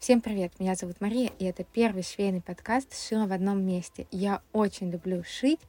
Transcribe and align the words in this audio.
Всем 0.00 0.22
привет, 0.22 0.58
меня 0.58 0.76
зовут 0.76 0.98
Мария, 1.02 1.30
и 1.38 1.44
это 1.44 1.62
первый 1.62 2.02
швейный 2.02 2.40
подкаст 2.40 2.98
«Шила 2.98 3.26
в 3.26 3.32
одном 3.32 3.62
месте». 3.62 4.06
Я 4.10 4.40
очень 4.54 4.90
люблю 4.90 5.22
шить, 5.24 5.60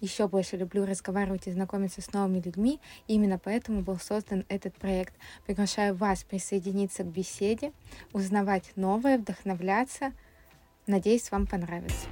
еще 0.00 0.26
больше 0.26 0.56
люблю 0.56 0.86
разговаривать 0.86 1.46
и 1.48 1.52
знакомиться 1.52 2.00
с 2.00 2.10
новыми 2.14 2.40
людьми, 2.40 2.80
именно 3.08 3.38
поэтому 3.38 3.82
был 3.82 3.98
создан 3.98 4.46
этот 4.48 4.74
проект. 4.76 5.12
Приглашаю 5.44 5.94
вас 5.94 6.24
присоединиться 6.24 7.02
к 7.02 7.08
беседе, 7.08 7.72
узнавать 8.14 8.72
новое, 8.74 9.18
вдохновляться. 9.18 10.14
Надеюсь, 10.86 11.30
вам 11.30 11.46
понравится. 11.46 12.06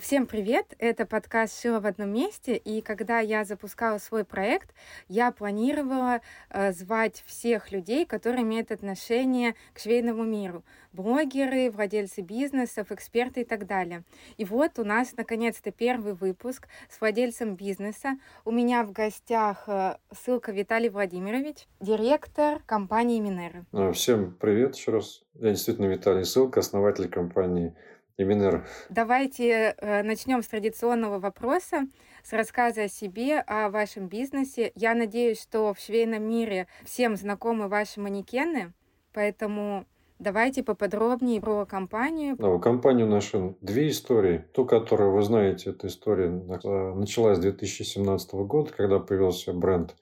Всем 0.00 0.26
привет! 0.26 0.74
Это 0.78 1.06
подкаст 1.06 1.60
«Шила 1.60 1.80
в 1.80 1.86
одном 1.86 2.10
месте», 2.10 2.56
и 2.56 2.82
когда 2.82 3.20
я 3.20 3.44
запускала 3.44 3.98
свой 3.98 4.24
проект, 4.24 4.74
я 5.08 5.32
планировала 5.32 6.20
э, 6.50 6.72
звать 6.72 7.24
всех 7.26 7.72
людей, 7.72 8.04
которые 8.04 8.42
имеют 8.42 8.72
отношение 8.72 9.54
к 9.72 9.78
швейному 9.78 10.24
миру. 10.24 10.64
Блогеры, 10.92 11.70
владельцы 11.70 12.20
бизнесов, 12.20 12.92
эксперты 12.92 13.40
и 13.40 13.44
так 13.44 13.66
далее. 13.66 14.02
И 14.36 14.44
вот 14.44 14.78
у 14.78 14.84
нас, 14.84 15.14
наконец-то, 15.16 15.70
первый 15.70 16.12
выпуск 16.12 16.68
с 16.90 17.00
владельцем 17.00 17.56
бизнеса. 17.56 18.18
У 18.44 18.50
меня 18.50 18.84
в 18.84 18.92
гостях 18.92 19.64
э, 19.66 19.96
ссылка 20.12 20.52
Виталий 20.52 20.90
Владимирович, 20.90 21.66
директор 21.80 22.60
компании 22.66 23.18
Минеры. 23.18 23.64
А, 23.72 23.92
всем 23.92 24.36
привет 24.38 24.76
еще 24.76 24.92
раз. 24.92 25.22
Я 25.34 25.50
действительно 25.50 25.86
Виталий 25.86 26.24
Ссылка, 26.24 26.60
основатель 26.60 27.08
компании 27.08 27.74
Эминер. 28.20 28.66
Давайте 28.88 29.74
э, 29.76 30.02
начнем 30.02 30.42
с 30.42 30.48
традиционного 30.48 31.18
вопроса, 31.18 31.88
с 32.22 32.32
рассказа 32.32 32.84
о 32.84 32.88
себе, 32.88 33.40
о 33.40 33.70
вашем 33.70 34.08
бизнесе. 34.08 34.72
Я 34.74 34.94
надеюсь, 34.94 35.40
что 35.40 35.72
в 35.72 35.78
швейном 35.78 36.22
мире 36.22 36.66
всем 36.84 37.16
знакомы 37.16 37.68
ваши 37.68 38.00
манекены, 38.00 38.72
поэтому 39.12 39.86
давайте 40.18 40.62
поподробнее 40.62 41.40
про 41.40 41.64
компанию. 41.66 42.36
Да, 42.36 42.48
у 42.48 42.60
компании 42.60 43.04
наша 43.04 43.54
две 43.60 43.88
истории. 43.88 44.44
Ту, 44.52 44.66
которую 44.66 45.12
вы 45.12 45.22
знаете, 45.22 45.70
эта 45.70 45.86
история 45.86 46.26
э, 46.26 46.94
началась 46.94 47.38
с 47.38 47.40
2017 47.40 48.34
года, 48.34 48.72
когда 48.76 48.98
появился 48.98 49.52
бренд 49.52 49.96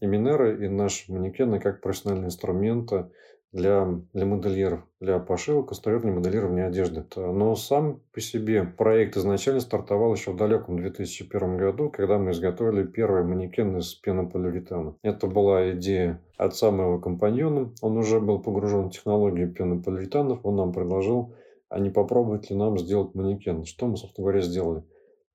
Эминера 0.00 0.56
и 0.56 0.68
наши 0.68 1.12
манекены 1.12 1.60
как 1.60 1.80
профессиональные 1.80 2.26
инструменты 2.26 3.10
для, 3.54 4.00
для 4.12 4.26
модельеров, 4.26 4.80
для 5.00 5.20
пошивок, 5.20 5.68
конструирования 5.68 6.16
моделирования 6.16 6.66
одежды. 6.66 7.04
Но 7.16 7.54
сам 7.54 8.00
по 8.12 8.20
себе 8.20 8.64
проект 8.64 9.16
изначально 9.16 9.60
стартовал 9.60 10.12
еще 10.12 10.32
в 10.32 10.36
далеком 10.36 10.76
2001 10.76 11.56
году, 11.56 11.88
когда 11.88 12.18
мы 12.18 12.32
изготовили 12.32 12.84
первый 12.84 13.22
манекен 13.22 13.76
из 13.78 13.94
пенополиуретана. 13.94 14.96
Это 15.02 15.28
была 15.28 15.70
идея 15.70 16.20
отца 16.36 16.72
моего 16.72 16.98
компаньона. 16.98 17.72
Он 17.80 17.96
уже 17.96 18.20
был 18.20 18.40
погружен 18.40 18.88
в 18.88 18.90
технологию 18.90 19.52
пенополиуретанов. 19.52 20.40
Он 20.42 20.56
нам 20.56 20.72
предложил, 20.72 21.32
а 21.68 21.78
не 21.78 21.90
попробовать 21.90 22.50
ли 22.50 22.56
нам 22.56 22.76
сделать 22.76 23.14
манекен. 23.14 23.64
Что 23.64 23.86
мы, 23.86 23.96
собственно 23.96 24.24
говоря, 24.24 24.42
сделали. 24.42 24.82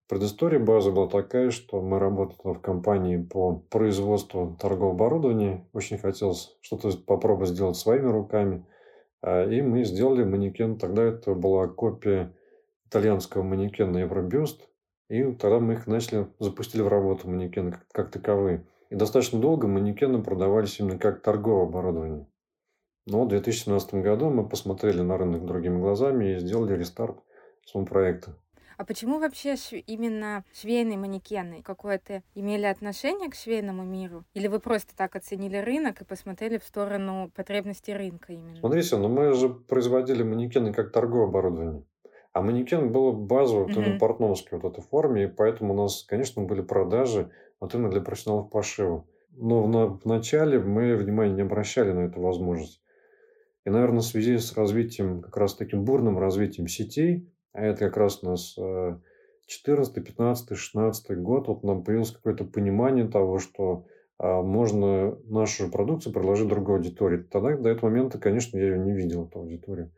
Предыстория 0.10 0.60
базы 0.60 0.90
была 0.90 1.08
такая, 1.08 1.52
что 1.52 1.82
мы 1.82 2.00
работали 2.00 2.56
в 2.56 2.62
компании 2.62 3.18
по 3.18 3.58
производству 3.70 4.58
торгового 4.60 4.96
оборудования. 4.96 5.68
Очень 5.72 6.00
хотелось 6.00 6.58
что-то 6.62 6.90
попробовать 6.98 7.50
сделать 7.50 7.78
своими 7.78 8.08
руками. 8.08 8.66
А, 9.22 9.46
и 9.46 9.62
мы 9.62 9.84
сделали 9.84 10.24
манекен. 10.24 10.80
Тогда 10.80 11.04
это 11.04 11.36
была 11.36 11.68
копия 11.68 12.34
итальянского 12.88 13.44
манекена 13.44 14.00
Евробюст. 14.00 14.68
И 15.10 15.24
тогда 15.34 15.60
мы 15.60 15.74
их 15.74 15.86
начали, 15.86 16.28
запустили 16.40 16.82
в 16.82 16.88
работу 16.88 17.30
манекены 17.30 17.74
как, 17.74 17.88
как 17.92 18.10
таковые. 18.10 18.66
И 18.90 18.96
достаточно 18.96 19.40
долго 19.40 19.68
манекены 19.68 20.24
продавались 20.24 20.80
именно 20.80 20.98
как 20.98 21.22
торговое 21.22 21.68
оборудование. 21.68 22.26
Но 23.06 23.26
в 23.26 23.28
2017 23.28 23.94
году 23.96 24.32
мы 24.32 24.50
посмотрели 24.50 25.02
на 25.02 25.20
рынок 25.20 25.46
другими 25.46 25.80
глазами 25.80 26.34
и 26.34 26.40
сделали 26.40 26.76
рестарт 26.76 27.20
своего 27.64 27.88
проекта. 27.88 28.36
А 28.80 28.86
почему 28.86 29.20
вообще 29.20 29.58
шв... 29.58 29.74
именно 29.88 30.46
швейные 30.54 30.98
манекены 30.98 31.62
какое-то 31.62 32.24
имели 32.34 32.64
отношение 32.64 33.30
к 33.30 33.36
швейному 33.36 33.84
миру? 33.84 34.24
Или 34.34 34.48
вы 34.48 34.62
просто 34.62 34.96
так 34.96 35.18
оценили 35.18 35.58
рынок 35.58 36.00
и 36.00 36.06
посмотрели 36.06 36.58
в 36.58 36.64
сторону 36.64 37.30
потребностей 37.36 37.94
рынка 37.94 38.32
именно? 38.32 38.56
Смотрите, 38.56 38.96
но 38.96 39.10
мы 39.10 39.34
же 39.34 39.50
производили 39.50 40.24
манекены 40.24 40.72
как 40.72 40.94
торговое 40.94 41.28
оборудование. 41.28 41.84
А 42.32 42.42
манекен 42.42 42.90
был 42.94 43.12
базовый 43.12 43.66
вот 43.66 43.76
именно 43.76 44.00
портновский 44.00 44.58
вот 44.58 44.72
этой 44.72 44.82
форме, 44.82 45.26
и 45.26 45.28
поэтому 45.28 45.74
у 45.74 45.78
нас, 45.78 46.04
конечно, 46.04 46.44
были 46.44 46.62
продажи 46.62 47.32
вот 47.60 47.76
именно 47.76 47.90
для 47.90 48.00
профессионалов 48.00 48.50
пошива. 48.50 49.06
Но 49.32 49.62
в 50.02 50.06
начале 50.06 50.58
мы 50.58 50.96
внимания 50.96 51.34
не 51.34 51.42
обращали 51.42 51.92
на 51.92 52.06
эту 52.06 52.22
возможность. 52.22 52.82
И, 53.66 53.70
наверное, 53.70 54.00
в 54.00 54.06
связи 54.06 54.38
с 54.38 54.56
развитием, 54.56 55.22
как 55.22 55.36
раз 55.36 55.56
таким 55.56 55.84
бурным 55.84 56.18
развитием 56.18 56.70
сетей, 56.70 57.30
а 57.54 57.64
это 57.64 57.86
как 57.86 57.98
раз 57.98 58.24
у 58.24 58.30
нас 58.30 58.56
14, 59.50 59.94
15, 59.94 60.56
16 60.56 61.18
год. 61.18 61.48
Вот 61.48 61.64
нам 61.64 61.84
появилось 61.84 62.12
какое-то 62.12 62.46
понимание 62.46 63.08
того, 63.08 63.40
что 63.40 63.86
а, 64.20 64.42
можно 64.42 65.18
нашу 65.26 65.72
продукцию 65.72 66.14
предложить 66.14 66.48
другой 66.48 66.78
аудитории. 66.78 67.18
Тогда 67.18 67.58
до 67.58 67.70
этого 67.70 67.90
момента, 67.90 68.20
конечно, 68.20 68.58
я 68.58 68.66
ее 68.66 68.80
не 68.80 68.92
видел, 68.92 69.26
эту 69.26 69.40
аудиторию. 69.40 69.92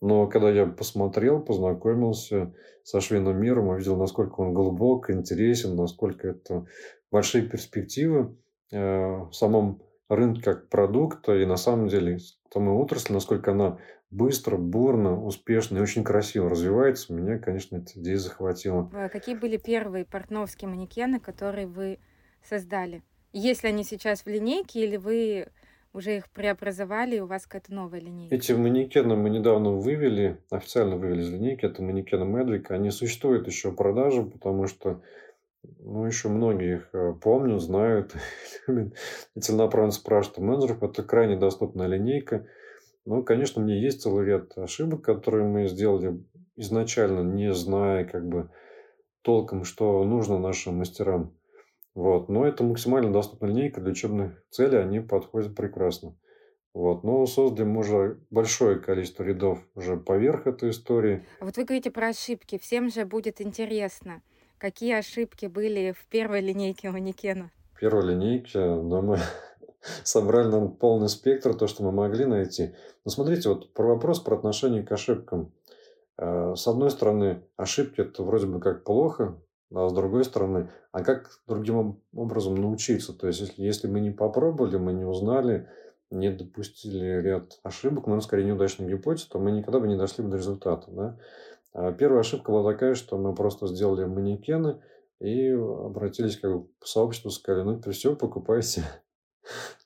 Но 0.00 0.26
когда 0.26 0.50
я 0.50 0.66
посмотрел, 0.66 1.40
познакомился 1.40 2.52
со 2.82 3.00
швейным 3.00 3.40
миром, 3.40 3.68
увидел, 3.68 3.96
насколько 3.96 4.40
он 4.40 4.52
глубок, 4.52 5.10
интересен, 5.10 5.76
насколько 5.76 6.28
это 6.28 6.66
большие 7.10 7.46
перспективы 7.46 8.36
э, 8.72 8.78
в 8.78 9.32
самом 9.32 9.82
рынке 10.08 10.42
как 10.42 10.68
продукта 10.68 11.34
и 11.36 11.46
на 11.46 11.56
самом 11.56 11.88
деле 11.88 12.18
самой 12.52 12.74
отрасли, 12.74 13.12
насколько 13.12 13.52
она 13.52 13.78
быстро, 14.16 14.56
бурно, 14.56 15.22
успешно 15.22 15.78
и 15.78 15.80
очень 15.80 16.02
красиво 16.02 16.48
развивается, 16.48 17.12
меня, 17.12 17.38
конечно, 17.38 17.76
эта 17.76 17.98
идея 18.00 18.16
захватила. 18.16 18.90
А 18.94 19.08
какие 19.08 19.34
были 19.34 19.58
первые 19.58 20.04
портновские 20.04 20.70
манекены, 20.70 21.20
которые 21.20 21.66
вы 21.66 21.98
создали? 22.42 23.02
Есть 23.32 23.62
ли 23.62 23.68
они 23.68 23.84
сейчас 23.84 24.22
в 24.22 24.26
линейке 24.26 24.84
или 24.84 24.96
вы 24.96 25.48
уже 25.92 26.16
их 26.16 26.30
преобразовали, 26.30 27.16
и 27.16 27.20
у 27.20 27.26
вас 27.26 27.46
какая-то 27.46 27.74
новая 27.74 28.00
линейка? 28.00 28.34
Эти 28.34 28.52
манекены 28.52 29.16
мы 29.16 29.28
недавно 29.28 29.72
вывели, 29.72 30.38
официально 30.50 30.96
вывели 30.96 31.20
из 31.20 31.30
линейки. 31.30 31.66
Это 31.66 31.82
манекены 31.82 32.24
Медвик. 32.24 32.70
Они 32.70 32.90
существуют 32.90 33.46
еще 33.46 33.70
в 33.70 33.76
продаже, 33.76 34.22
потому 34.22 34.66
что 34.66 35.02
ну, 35.80 36.06
еще 36.06 36.28
многие 36.28 36.76
их 36.76 36.88
э, 36.92 37.12
помнят, 37.20 37.60
знают. 37.60 38.14
И 38.68 39.40
целенаправленно 39.40 39.92
спрашивают 39.92 40.38
менеджеров. 40.38 40.82
Это 40.82 41.02
крайне 41.02 41.36
доступная 41.36 41.88
линейка. 41.88 42.46
Ну, 43.06 43.22
конечно, 43.22 43.62
мне 43.62 43.80
есть 43.80 44.02
целый 44.02 44.26
ряд 44.26 44.58
ошибок, 44.58 45.02
которые 45.02 45.46
мы 45.46 45.68
сделали 45.68 46.20
изначально, 46.56 47.20
не 47.20 47.54
зная 47.54 48.04
как 48.04 48.26
бы 48.26 48.50
толком, 49.22 49.64
что 49.64 50.04
нужно 50.04 50.38
нашим 50.38 50.78
мастерам. 50.78 51.32
Вот. 51.94 52.28
Но 52.28 52.44
это 52.44 52.64
максимально 52.64 53.12
доступная 53.12 53.50
линейка 53.50 53.80
для 53.80 53.92
учебных 53.92 54.42
целей, 54.50 54.78
они 54.78 55.00
подходят 55.00 55.54
прекрасно. 55.54 56.16
Вот. 56.74 57.04
Но 57.04 57.24
создали 57.26 57.64
мы 57.64 57.80
уже 57.80 58.18
большое 58.30 58.80
количество 58.80 59.22
рядов 59.22 59.60
уже 59.76 59.96
поверх 59.96 60.48
этой 60.48 60.70
истории. 60.70 61.24
А 61.40 61.44
вот 61.44 61.56
вы 61.56 61.64
говорите 61.64 61.92
про 61.92 62.08
ошибки. 62.08 62.58
Всем 62.58 62.90
же 62.90 63.04
будет 63.06 63.40
интересно, 63.40 64.20
какие 64.58 64.94
ошибки 64.94 65.46
были 65.46 65.94
в 65.96 66.06
первой 66.06 66.40
линейке 66.40 66.90
манекена? 66.90 67.50
В 67.72 67.78
первой 67.78 68.14
линейке, 68.14 68.58
мы 68.58 69.18
собрали 70.04 70.48
нам 70.48 70.72
полный 70.72 71.08
спектр, 71.08 71.54
то, 71.54 71.66
что 71.66 71.82
мы 71.82 71.92
могли 71.92 72.24
найти. 72.24 72.74
Но 73.04 73.10
смотрите, 73.10 73.48
вот 73.48 73.72
про 73.72 73.88
вопрос 73.88 74.20
про 74.20 74.36
отношение 74.36 74.82
к 74.82 74.92
ошибкам. 74.92 75.52
Э, 76.18 76.54
с 76.56 76.66
одной 76.66 76.90
стороны, 76.90 77.42
ошибки 77.56 78.00
это 78.00 78.22
вроде 78.22 78.46
бы 78.46 78.60
как 78.60 78.84
плохо, 78.84 79.38
а 79.74 79.88
с 79.88 79.92
другой 79.92 80.24
стороны, 80.24 80.70
а 80.92 81.02
как 81.02 81.40
другим 81.46 82.00
образом 82.14 82.54
научиться? 82.54 83.12
То 83.12 83.26
есть, 83.26 83.40
если, 83.40 83.62
если 83.62 83.88
мы 83.88 84.00
не 84.00 84.10
попробовали, 84.10 84.76
мы 84.76 84.92
не 84.92 85.04
узнали, 85.04 85.68
не 86.10 86.30
допустили 86.30 87.20
ряд 87.20 87.58
ошибок, 87.62 88.06
но 88.06 88.20
скорее 88.20 88.44
неудачной 88.44 88.88
гипотезы, 88.88 89.28
то 89.28 89.38
мы 89.38 89.50
никогда 89.50 89.80
бы 89.80 89.88
не 89.88 89.96
дошли 89.96 90.22
бы 90.22 90.30
до 90.30 90.36
результата. 90.36 90.90
Да? 90.90 91.18
А 91.72 91.92
первая 91.92 92.20
ошибка 92.20 92.52
была 92.52 92.72
такая, 92.72 92.94
что 92.94 93.18
мы 93.18 93.34
просто 93.34 93.66
сделали 93.66 94.04
манекены 94.04 94.80
и 95.20 95.50
обратились 95.50 96.38
как 96.38 96.52
бы 96.52 96.68
по 96.80 96.86
сообществу, 96.86 97.30
сказали, 97.30 97.64
ну, 97.64 97.80
все, 97.90 98.14
покупайте 98.14 98.84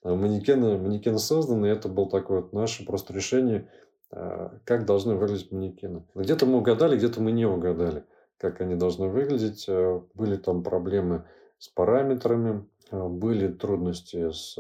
манекены, 0.04 0.78
манекены 0.78 1.18
созданы, 1.18 1.66
и 1.66 1.70
это 1.70 1.88
было 1.88 2.08
такое 2.08 2.40
вот 2.40 2.52
наше 2.52 2.84
просто 2.84 3.12
решение, 3.12 3.68
а, 4.10 4.58
как 4.64 4.86
должны 4.86 5.14
выглядеть 5.14 5.52
манекены. 5.52 6.04
Где-то 6.14 6.46
мы 6.46 6.58
угадали, 6.58 6.96
где-то 6.96 7.20
мы 7.20 7.32
не 7.32 7.46
угадали, 7.46 8.04
как 8.38 8.60
они 8.60 8.74
должны 8.74 9.08
выглядеть. 9.08 9.66
А, 9.68 10.02
были 10.14 10.36
там 10.36 10.62
проблемы 10.62 11.24
с 11.58 11.68
параметрами, 11.68 12.66
были 12.90 13.48
трудности 13.48 14.30
с, 14.30 14.56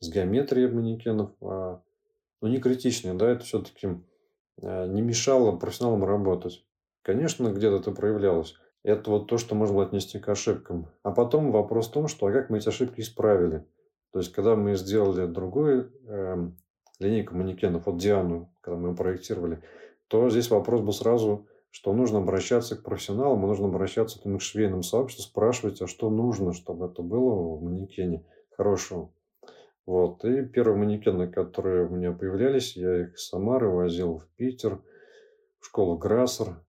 с 0.00 0.08
геометрией 0.08 0.68
манекенов, 0.68 1.30
но 1.40 1.80
не 2.42 2.58
критичные, 2.58 3.14
да, 3.14 3.30
это 3.30 3.44
все-таки 3.44 4.00
не 4.60 5.00
мешало 5.00 5.56
профессионалам 5.56 6.04
работать. 6.04 6.64
Конечно, 7.02 7.48
где-то 7.48 7.76
это 7.76 7.90
проявлялось. 7.92 8.56
Это 8.82 9.10
вот 9.10 9.28
то, 9.28 9.38
что 9.38 9.54
можно 9.54 9.74
было 9.76 9.86
отнести 9.86 10.18
к 10.18 10.28
ошибкам. 10.28 10.88
А 11.02 11.12
потом 11.12 11.52
вопрос 11.52 11.88
в 11.88 11.92
том, 11.92 12.08
что 12.08 12.26
а 12.26 12.32
как 12.32 12.50
мы 12.50 12.58
эти 12.58 12.68
ошибки 12.68 13.00
исправили. 13.00 13.64
То 14.12 14.18
есть, 14.18 14.32
когда 14.32 14.56
мы 14.56 14.74
сделали 14.76 15.26
другую 15.26 15.92
э, 16.06 16.36
линейку 16.98 17.34
манекенов, 17.34 17.86
вот 17.86 17.96
Диану, 17.96 18.52
когда 18.60 18.78
мы 18.78 18.94
проектировали, 18.94 19.62
то 20.08 20.28
здесь 20.28 20.50
вопрос 20.50 20.82
был 20.82 20.92
сразу, 20.92 21.46
что 21.70 21.94
нужно 21.94 22.18
обращаться 22.18 22.76
к 22.76 22.82
профессионалам, 22.82 23.40
нужно 23.40 23.68
обращаться 23.68 24.20
к 24.20 24.40
швейному 24.40 24.82
сообществу, 24.82 25.24
спрашивать, 25.24 25.80
а 25.80 25.86
что 25.86 26.10
нужно, 26.10 26.52
чтобы 26.52 26.86
это 26.86 27.02
было 27.02 27.56
в 27.56 27.62
манекене 27.62 28.24
хорошего. 28.50 29.10
Вот. 29.86 30.24
И 30.24 30.44
первые 30.44 30.76
манекены, 30.76 31.28
которые 31.28 31.86
у 31.86 31.88
меня 31.88 32.12
появлялись, 32.12 32.76
я 32.76 33.04
их 33.04 33.18
с 33.18 33.28
Самары 33.28 33.70
возил 33.70 34.18
в 34.18 34.28
Питер, 34.36 34.80
в 35.60 35.66
школу 35.66 35.96
Грассер, 35.96 36.60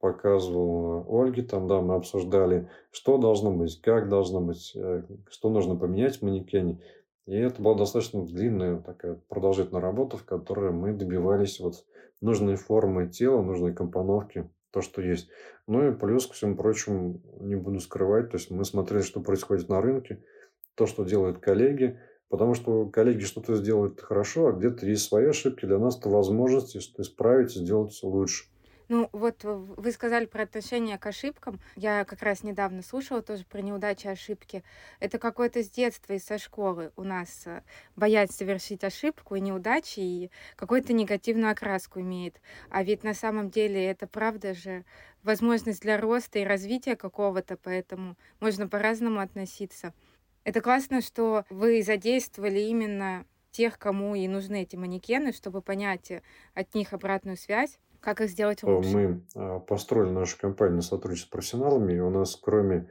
показывал 0.00 1.04
Ольге, 1.08 1.42
там, 1.42 1.68
да, 1.68 1.80
мы 1.80 1.94
обсуждали, 1.94 2.68
что 2.90 3.18
должно 3.18 3.52
быть, 3.52 3.80
как 3.80 4.08
должно 4.08 4.40
быть, 4.40 4.72
э, 4.74 5.04
что 5.28 5.50
нужно 5.50 5.76
поменять 5.76 6.18
в 6.18 6.22
манекене. 6.22 6.80
И 7.26 7.34
это 7.36 7.62
была 7.62 7.76
достаточно 7.76 8.24
длинная 8.24 8.78
такая 8.78 9.20
продолжительная 9.28 9.82
работа, 9.82 10.16
в 10.16 10.24
которой 10.24 10.72
мы 10.72 10.92
добивались 10.92 11.60
вот 11.60 11.84
нужной 12.20 12.56
формы 12.56 13.08
тела, 13.08 13.42
нужной 13.42 13.74
компоновки, 13.74 14.48
то, 14.72 14.80
что 14.80 15.02
есть. 15.02 15.28
Ну 15.66 15.88
и 15.88 15.94
плюс, 15.94 16.26
ко 16.26 16.34
всему 16.34 16.56
прочему, 16.56 17.20
не 17.38 17.54
буду 17.54 17.80
скрывать, 17.80 18.30
то 18.30 18.36
есть 18.36 18.50
мы 18.50 18.64
смотрели, 18.64 19.02
что 19.02 19.20
происходит 19.20 19.68
на 19.68 19.80
рынке, 19.80 20.22
то, 20.74 20.86
что 20.86 21.04
делают 21.04 21.38
коллеги, 21.38 22.00
потому 22.28 22.54
что 22.54 22.86
коллеги 22.86 23.24
что-то 23.24 23.54
сделают 23.56 24.00
хорошо, 24.00 24.48
а 24.48 24.52
где-то 24.52 24.86
есть 24.86 25.06
свои 25.06 25.26
ошибки, 25.26 25.66
для 25.66 25.78
нас 25.78 25.98
это 25.98 26.08
возможность 26.08 26.76
исправить 26.76 27.54
и 27.54 27.60
сделать 27.60 27.98
лучше. 28.02 28.49
Ну, 28.90 29.08
вот 29.12 29.44
вы 29.44 29.92
сказали 29.92 30.26
про 30.26 30.42
отношение 30.42 30.98
к 30.98 31.06
ошибкам. 31.06 31.60
Я 31.76 32.04
как 32.04 32.22
раз 32.22 32.42
недавно 32.42 32.82
слушала 32.82 33.22
тоже 33.22 33.44
про 33.44 33.60
неудачи 33.60 34.08
и 34.08 34.10
ошибки. 34.10 34.64
Это 34.98 35.20
какое-то 35.20 35.62
с 35.62 35.70
детства 35.70 36.14
и 36.14 36.18
со 36.18 36.38
школы 36.38 36.90
у 36.96 37.04
нас 37.04 37.46
э, 37.46 37.62
боязнь 37.94 38.32
совершить 38.32 38.82
ошибку 38.82 39.36
и 39.36 39.40
неудачи, 39.40 40.00
и 40.00 40.30
какую-то 40.56 40.92
негативную 40.92 41.52
окраску 41.52 42.00
имеет. 42.00 42.40
А 42.68 42.82
ведь 42.82 43.04
на 43.04 43.14
самом 43.14 43.48
деле 43.48 43.80
это 43.86 44.08
правда 44.08 44.54
же 44.54 44.84
возможность 45.22 45.82
для 45.82 45.96
роста 45.96 46.40
и 46.40 46.44
развития 46.44 46.96
какого-то, 46.96 47.56
поэтому 47.58 48.16
можно 48.40 48.66
по-разному 48.66 49.20
относиться. 49.20 49.94
Это 50.42 50.60
классно, 50.60 51.00
что 51.00 51.44
вы 51.48 51.84
задействовали 51.84 52.58
именно 52.58 53.24
тех, 53.52 53.78
кому 53.78 54.16
и 54.16 54.26
нужны 54.26 54.62
эти 54.62 54.74
манекены, 54.74 55.32
чтобы 55.32 55.62
понять 55.62 56.10
э, 56.10 56.22
от 56.54 56.74
них 56.74 56.92
обратную 56.92 57.36
связь. 57.36 57.78
Как 58.00 58.22
их 58.22 58.30
сделать 58.30 58.62
лучше? 58.62 58.88
Мы 58.88 59.22
а, 59.34 59.60
построили 59.60 60.10
нашу 60.10 60.38
компанию 60.38 60.76
на 60.76 60.82
сотрудничестве 60.82 61.28
с 61.28 61.30
профессионалами. 61.30 61.94
И 61.94 62.00
у 62.00 62.10
нас, 62.10 62.34
кроме 62.36 62.90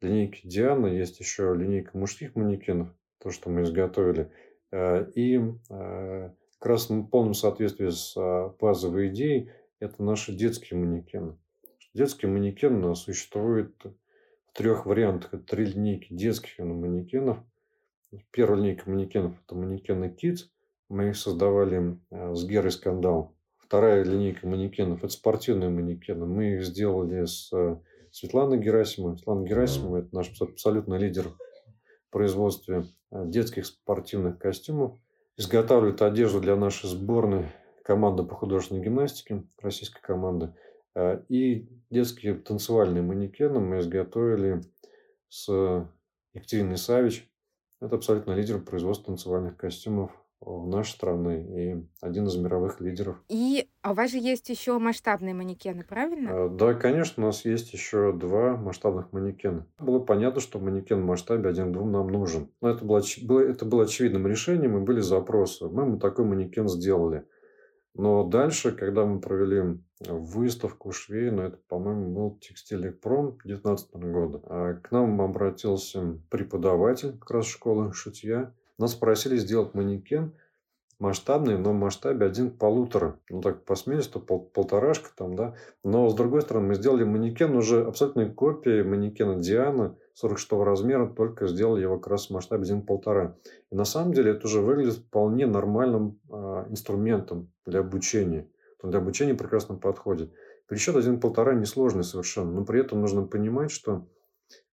линейки 0.00 0.46
Диана, 0.46 0.86
есть 0.86 1.20
еще 1.20 1.54
линейка 1.54 1.96
мужских 1.96 2.34
манекенов, 2.34 2.88
то, 3.18 3.30
что 3.30 3.50
мы 3.50 3.62
изготовили. 3.62 4.32
А, 4.72 5.08
и 5.14 5.40
а, 5.70 6.34
как 6.58 6.66
раз 6.66 6.90
в 6.90 7.06
полном 7.06 7.34
соответствии 7.34 7.88
с 7.88 8.14
базовой 8.60 9.08
идеей 9.08 9.50
это 9.78 10.02
наши 10.02 10.32
детские 10.32 10.80
манекены. 10.80 11.36
Детский 11.94 12.26
манекен 12.26 12.84
у 12.84 12.88
нас 12.88 13.02
существует 13.02 13.72
в 13.84 14.56
трех 14.56 14.86
вариантах. 14.86 15.34
Это 15.34 15.44
три 15.44 15.66
линейки 15.66 16.12
детских 16.12 16.58
манекенов. 16.58 17.38
Первая 18.32 18.60
линейка 18.60 18.90
манекенов– 18.90 19.36
это 19.46 19.54
манекены 19.54 20.06
Kids. 20.06 20.48
Мы 20.88 21.10
их 21.10 21.16
создавали 21.16 21.98
с 22.10 22.44
Герой 22.44 22.72
Скандал 22.72 23.37
Вторая 23.68 24.02
линейка 24.02 24.46
манекенов– 24.46 25.00
это 25.04 25.12
спортивные 25.12 25.68
манекены. 25.68 26.24
Мы 26.24 26.54
их 26.54 26.64
сделали 26.64 27.26
с 27.26 27.52
э, 27.52 27.76
Светланой 28.10 28.58
Герасимовой. 28.58 29.18
Светлана 29.18 29.46
Герасимова– 29.46 29.96
это 29.98 30.08
наш 30.14 30.32
абсолютный 30.40 30.96
лидер 30.96 31.24
в 31.28 32.10
производстве 32.10 32.86
э, 33.10 33.24
детских 33.26 33.66
спортивных 33.66 34.38
костюмов. 34.38 34.98
Изготавливает 35.36 36.00
одежду 36.00 36.40
для 36.40 36.56
нашей 36.56 36.88
сборной 36.88 37.44
команды 37.84 38.22
по 38.22 38.34
художественной 38.34 38.82
гимнастике, 38.82 39.44
российской 39.58 40.00
команды. 40.00 40.54
Э, 40.94 41.20
и 41.28 41.68
детские 41.90 42.36
танцевальные 42.36 43.02
манекены 43.02 43.60
мы 43.60 43.80
изготовили 43.80 44.62
с 45.28 45.86
Екатериной 46.32 46.78
Савич. 46.78 47.30
Это 47.82 47.96
абсолютно 47.96 48.32
лидер 48.32 48.62
производства 48.62 49.08
танцевальных 49.08 49.58
костюмов 49.58 50.10
нашей 50.48 50.92
страны 50.92 51.46
и 51.50 51.86
один 52.00 52.26
из 52.26 52.36
мировых 52.36 52.80
лидеров. 52.80 53.16
И 53.28 53.68
а 53.82 53.92
у 53.92 53.94
вас 53.94 54.10
же 54.10 54.18
есть 54.18 54.48
еще 54.48 54.78
масштабные 54.78 55.34
манекены, 55.34 55.84
правильно? 55.84 56.46
А, 56.46 56.48
да, 56.48 56.74
конечно, 56.74 57.22
у 57.22 57.26
нас 57.26 57.44
есть 57.44 57.72
еще 57.72 58.12
два 58.12 58.56
масштабных 58.56 59.12
манекена. 59.12 59.66
Было 59.78 59.98
понятно, 59.98 60.40
что 60.40 60.58
манекен 60.58 61.02
в 61.02 61.06
масштабе 61.06 61.50
один 61.50 61.70
к 61.70 61.72
двум 61.72 61.92
нам 61.92 62.08
нужен. 62.08 62.50
Но 62.60 62.70
это 62.70 62.84
было, 62.84 63.00
это 63.40 63.64
было 63.64 63.84
очевидным 63.84 64.26
решением, 64.26 64.76
и 64.78 64.84
были 64.84 65.00
запросы. 65.00 65.68
Мы, 65.68 65.86
мы 65.86 65.98
такой 65.98 66.24
манекен 66.24 66.68
сделали. 66.68 67.24
Но 67.94 68.22
дальше, 68.22 68.72
когда 68.72 69.04
мы 69.04 69.20
провели 69.20 69.80
выставку 70.00 70.92
швейную, 70.92 71.48
это, 71.48 71.58
по-моему, 71.68 72.14
был 72.14 72.38
Текстиль-Пром 72.38 73.38
2019 73.44 73.94
года, 73.94 74.40
а 74.44 74.74
к 74.74 74.92
нам 74.92 75.20
обратился 75.20 76.20
преподаватель 76.30 77.18
как 77.18 77.30
раз 77.32 77.46
школы 77.46 77.92
шитья, 77.92 78.54
нас 78.78 78.94
просили 78.94 79.36
сделать 79.36 79.74
манекен 79.74 80.32
масштабный, 80.98 81.56
но 81.56 81.70
в 81.70 81.74
масштабе 81.74 82.26
один 82.26 82.50
к 82.50 82.58
полутора. 82.58 83.18
Ну, 83.30 83.40
так 83.40 83.64
посмеялись, 83.64 84.04
что 84.04 84.18
пол, 84.18 84.40
полторашка 84.40 85.10
там, 85.16 85.36
да. 85.36 85.54
Но, 85.84 86.08
с 86.08 86.14
другой 86.14 86.42
стороны, 86.42 86.68
мы 86.68 86.74
сделали 86.74 87.04
манекен 87.04 87.54
уже 87.54 87.84
абсолютной 87.84 88.30
копией 88.30 88.82
манекена 88.82 89.36
Дианы 89.36 89.94
46 90.14 90.52
размера, 90.64 91.06
только 91.06 91.46
сделали 91.46 91.82
его 91.82 91.98
как 91.98 92.08
раз 92.08 92.26
в 92.26 92.30
масштабе 92.30 92.64
один 92.64 92.82
к 92.82 92.86
полтора. 92.86 93.36
И 93.70 93.76
на 93.76 93.84
самом 93.84 94.12
деле 94.12 94.32
это 94.32 94.46
уже 94.46 94.60
выглядит 94.60 94.94
вполне 94.94 95.46
нормальным 95.46 96.18
э, 96.28 96.66
инструментом 96.70 97.52
для 97.64 97.80
обучения. 97.80 98.48
Для 98.82 98.98
обучения 98.98 99.34
прекрасно 99.34 99.76
подходит. 99.76 100.32
Пересчет 100.68 100.96
один 100.96 101.18
к 101.18 101.22
полтора 101.22 101.54
несложный 101.54 102.04
совершенно, 102.04 102.50
но 102.50 102.64
при 102.64 102.80
этом 102.80 103.00
нужно 103.00 103.22
понимать, 103.22 103.70
что 103.70 104.06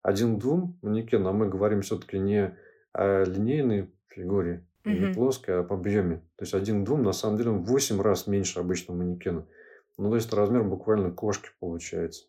один 0.03 0.37
к 0.37 0.41
двум 0.41 0.79
манекен, 0.83 1.27
а 1.27 1.33
мы 1.33 1.49
говорим 1.49 1.83
все-таки 1.83 2.19
не 2.19 2.57
о 2.95 3.25
линейной 3.25 3.91
фигуре, 4.09 4.65
угу. 4.85 4.95
не 4.95 5.13
плоской, 5.13 5.61
а 5.61 5.63
по 5.65 5.75
объеме. 5.75 6.23
То 6.37 6.45
есть 6.45 6.55
один 6.55 6.83
к 6.83 6.87
двум, 6.87 7.03
на 7.03 7.13
самом 7.13 7.37
деле, 7.37 7.51
он 7.51 7.63
в 7.63 7.67
8 7.67 8.01
раз 8.01 8.27
меньше 8.27 8.61
обычного 8.61 8.99
манекена. 8.99 9.47
Ну, 9.99 10.09
то 10.09 10.17
есть 10.17 10.33
размер 10.33 10.63
буквально 10.63 11.11
кошки 11.11 11.51
получается. 11.61 12.27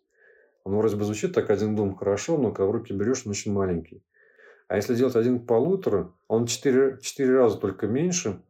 Он 0.64 0.76
вроде 0.76 0.96
бы 0.96 1.04
звучит 1.04 1.34
так 1.34 1.50
один 1.52 1.74
к 1.74 1.76
двум 1.76 1.96
хорошо, 1.96 2.38
но 2.38 2.52
когда 2.52 2.68
в 2.68 2.72
руки 2.72 2.94
берешь, 2.94 3.24
он 3.26 3.32
очень 3.32 3.54
маленький. 3.54 4.04
А 4.68 4.76
если 4.76 4.96
делать 4.96 5.16
один 5.16 5.40
к 5.40 5.46
полутора, 5.46 6.12
он 6.28 6.48
4, 6.48 6.98
4 7.00 7.38
раза 7.38 7.58
только 7.60 7.86
меньше, 7.86 8.42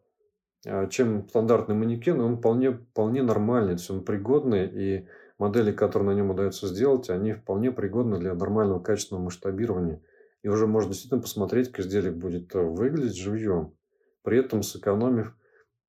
а, 0.65 0.87
чем 0.87 1.27
стандартный 1.27 1.75
манекен, 1.75 2.21
и 2.21 2.23
он 2.23 2.37
вполне, 2.37 2.71
вполне 2.71 3.21
нормальный, 3.21 3.73
то 3.73 3.79
есть 3.79 3.89
он 3.89 4.05
пригодный, 4.05 4.65
и 4.65 5.07
модели, 5.37 5.73
которые 5.73 6.11
на 6.11 6.15
нем 6.15 6.29
удается 6.29 6.67
сделать, 6.67 7.09
они 7.09 7.33
вполне 7.33 7.73
пригодны 7.73 8.17
для 8.19 8.33
нормального 8.33 8.79
качественного 8.79 9.25
масштабирования– 9.25 10.01
и 10.45 10.47
уже 10.47 10.67
можно 10.67 10.91
действительно 10.91 11.23
посмотреть, 11.23 11.71
как 11.71 11.79
изделие 11.79 12.11
будет 12.11 12.53
э, 12.53 12.59
выглядеть 12.59 13.17
живьем, 13.17 13.75
при 14.21 14.37
этом 14.37 14.61
сэкономив 14.61 15.35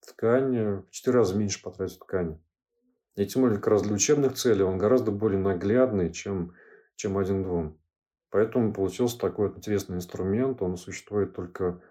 ткань, 0.00 0.80
в 0.80 0.90
4 0.90 1.14
раза 1.14 1.36
меньше 1.36 1.62
потратить 1.62 1.98
ткани. 1.98 2.40
И 3.16 3.26
тем 3.26 3.42
более, 3.42 3.58
как 3.58 3.66
раз 3.66 3.82
для 3.82 3.92
учебных 3.92 4.32
целей 4.32 4.62
он 4.62 4.78
гораздо 4.78 5.10
более 5.10 5.38
наглядный, 5.38 6.10
чем, 6.10 6.54
чем 6.94 7.18
один 7.18 7.42
двум. 7.42 7.78
Поэтому 8.30 8.72
получился 8.72 9.18
такой 9.18 9.48
вот 9.48 9.58
интересный 9.58 9.96
инструмент. 9.96 10.62
Он 10.62 10.78
существует 10.78 11.34
только 11.34 11.82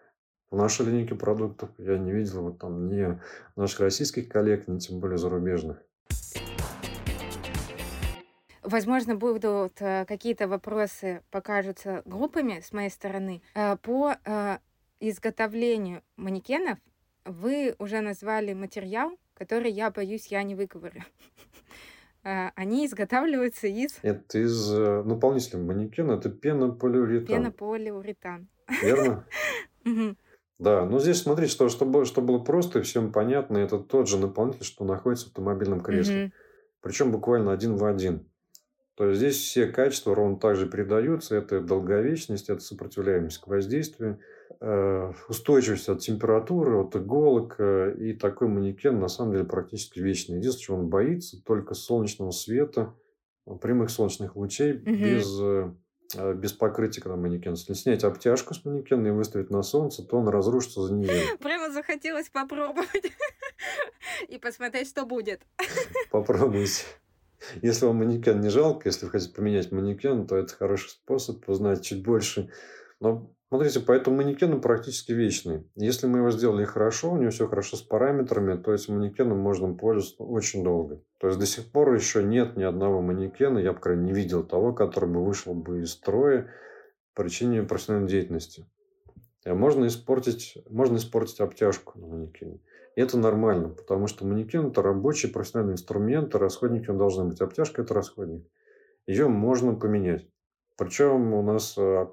в 0.50 0.55
нашей 0.55 0.88
линейке 0.88 1.13
продуктов. 1.13 1.69
Я 1.77 2.00
не 2.00 2.12
видел 2.12 2.39
его 2.39 2.51
там 2.51 2.88
ни 2.88 3.22
наших 3.55 3.81
российских 3.81 4.27
коллег, 4.27 4.67
ни 4.67 4.79
тем 4.79 5.00
более 5.00 5.19
зарубежных. 5.19 5.77
Возможно, 8.65 9.15
будут 9.15 9.79
э, 9.79 10.05
какие-то 10.07 10.48
вопросы 10.48 11.22
покажутся 11.29 12.01
глупыми 12.05 12.62
с 12.62 12.72
моей 12.74 12.89
стороны. 12.89 13.43
Э, 13.53 13.77
по 13.77 14.15
э, 14.25 14.57
изготовлению 15.00 16.01
манекенов 16.15 16.79
вы 17.25 17.75
уже 17.77 18.01
назвали 18.01 18.53
материал, 18.53 19.12
который, 19.36 19.72
я 19.72 19.91
боюсь, 19.91 20.27
я 20.27 20.41
не 20.43 20.55
выговорю. 20.55 21.03
Они 22.24 22.88
изготавливаются 22.88 23.67
из... 23.67 24.00
Это 24.01 24.39
из 24.39 24.72
наполнителя 24.72 25.60
манекена, 25.60 26.13
это 26.13 26.29
пенополиуретан. 26.29 27.27
Пенополиуретан. 27.27 28.48
Верно? 28.81 29.25
Да, 30.57 30.86
но 30.86 31.00
здесь 31.00 31.22
смотрите, 31.22 31.51
что, 31.51 31.67
чтобы, 31.67 32.05
чтобы 32.05 32.27
было 32.27 32.39
просто 32.39 32.79
и 32.79 32.81
всем 32.81 33.12
понятно, 33.12 33.57
это 33.57 33.77
тот 33.77 34.07
же 34.07 34.17
наполнитель, 34.17 34.63
что 34.63 34.86
находится 34.86 35.25
в 35.25 35.27
автомобильном 35.31 35.81
кресле. 35.81 36.31
Причем 36.79 37.12
буквально 37.12 37.51
один 37.51 37.75
в 37.75 37.84
один. 37.84 38.25
То 38.96 39.10
есть 39.10 39.20
здесь 39.20 39.38
все 39.38 39.68
качества 39.68 40.16
ровно 40.16 40.38
так 40.38 40.56
же 40.56 40.68
передаются. 40.68 41.36
Это 41.36 41.60
долговечность, 41.60 42.50
это 42.50 42.62
сопротивляемость 42.62 43.40
к 43.40 43.48
воздействию, 43.48 44.20
э, 44.62 45.12
устойчивость 45.28 45.90
от 45.90 46.00
температуры, 46.00 46.78
от 46.78 46.96
иголок. 46.96 47.56
Э, 47.60 47.94
и 47.98 48.14
такой 48.14 48.48
манекен 48.48 49.00
на 49.00 49.10
самом 49.10 49.34
деле 49.34 49.44
практически 49.44 50.00
вечный. 50.00 50.38
Единственное, 50.38 50.66
чего 50.66 50.78
он 50.78 50.88
боится, 50.88 51.42
только 51.44 51.74
солнечного 51.74 52.32
света 52.32 52.94
прямых 53.62 53.90
солнечных 53.90 54.36
лучей 54.36 54.74
Мгм. 54.74 55.04
без, 55.04 55.40
э, 55.40 56.34
без 56.36 56.54
покрытия, 56.54 57.02
когда 57.02 57.16
манекен. 57.16 57.54
Если 57.54 57.74
снять 57.74 58.04
обтяжку 58.04 58.54
с 58.54 58.66
манекена 58.66 59.08
и 59.08 59.12
выставить 59.12 59.50
на 59.50 59.62
солнце, 59.62 60.04
то 60.04 60.18
он 60.18 60.28
разрушится 60.30 60.82
за 60.82 60.94
неделю. 60.94 61.38
Прямо 61.40 61.70
захотелось 61.72 62.30
попробовать 62.30 63.12
и 64.30 64.38
посмотреть, 64.40 64.88
что 64.88 65.06
будет. 65.06 65.42
Попробуйте. 66.12 66.86
Если 67.62 67.86
вам 67.86 67.98
манекен 67.98 68.42
не 68.42 68.50
жалко, 68.50 68.90
если 68.90 69.06
вы 69.06 69.12
хотите 69.12 69.34
поменять 69.34 69.72
манекен, 69.72 70.28
то 70.28 70.36
это 70.36 70.54
хороший 70.54 70.90
способ 70.90 71.48
узнать 71.48 71.84
чуть 71.84 72.04
больше. 72.04 72.50
Но 73.00 73.32
смотрите, 73.50 73.80
поэтому 73.80 74.18
манекены 74.18 74.60
практически 74.60 75.12
вечный. 75.12 75.64
Если 75.75 76.08
мы 76.08 76.20
его 76.20 76.32
сделали 76.32 76.66
хорошо, 76.66 77.12
у 77.12 77.18
него 77.18 77.32
все 77.32 77.48
хорошо 77.48 77.78
с 77.78 77.82
параметрами, 77.82 78.62
то 78.62 78.74
этим 78.74 78.96
манекеном 78.96 79.40
можно 79.40 79.74
пользоваться 79.74 80.24
очень 80.24 80.64
долго. 80.64 81.02
То 81.20 81.28
есть 81.28 81.40
до 81.40 81.46
сих 81.46 81.72
пор 81.72 81.94
еще 81.94 82.24
нет 82.24 82.58
ни 82.58 82.64
одного 82.64 83.02
манекена, 83.02 83.60
я, 83.60 83.74
по 83.74 83.80
крайней 83.80 84.04
мере, 84.04 84.14
не 84.14 84.22
видел 84.22 84.44
того, 84.44 84.74
который 84.74 85.10
бы 85.10 85.24
вышел 85.24 85.54
бы 85.54 85.82
из 85.82 85.92
строя 85.92 86.50
по 87.14 87.24
причине 87.24 87.64
профессиональной 87.64 88.10
деятельности. 88.10 88.66
А 89.46 89.54
можно 89.54 89.86
испортить, 89.86 90.58
можно 90.70 90.98
испортить 90.98 91.40
обтяжку 91.40 92.00
на 92.00 92.08
манекене. 92.08 92.60
Это 92.96 93.18
нормально, 93.18 93.70
потому 93.70 94.08
что 94.08 94.25
манекен– 94.25 94.68
это 94.68 94.82
рабочий 94.82 95.28
профессиональный 95.28 95.74
инструмент, 95.74 96.34
и 96.34 96.38
расходники 96.38 96.90
должны 96.92 97.25
быть. 97.25 97.42
Обтяжка– 97.42 97.82
это 97.84 97.94
расходник. 97.94 98.48
Ее 99.06 99.28
можно 99.28 99.75
поменять. 99.75 100.25
Причем 100.78 101.34
у 101.34 101.42
нас 101.42 101.78
э, 101.78 102.08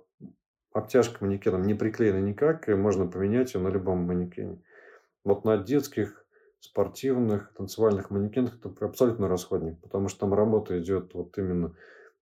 обтяжка 0.72 1.24
манекеном 1.24 1.62
не 1.62 1.74
приклеена 1.74 2.18
никак, 2.18 2.68
и 2.68 2.74
можно 2.74 3.06
поменять 3.06 3.54
ее 3.54 3.60
на 3.60 3.68
любом 3.68 3.98
манекене. 3.98 4.60
Вот 5.24 5.44
на 5.44 5.56
детских, 5.56 6.26
спортивных, 6.58 7.52
танцевальных 7.54 8.10
манекенах 8.10 8.58
это 8.58 8.72
абсолютно 8.84 9.28
расходник, 9.28 9.80
потому 9.80 10.08
что 10.08 10.20
там 10.20 10.34
работа 10.34 10.78
идет 10.80 11.14
вот 11.14 11.38
именно 11.38 11.76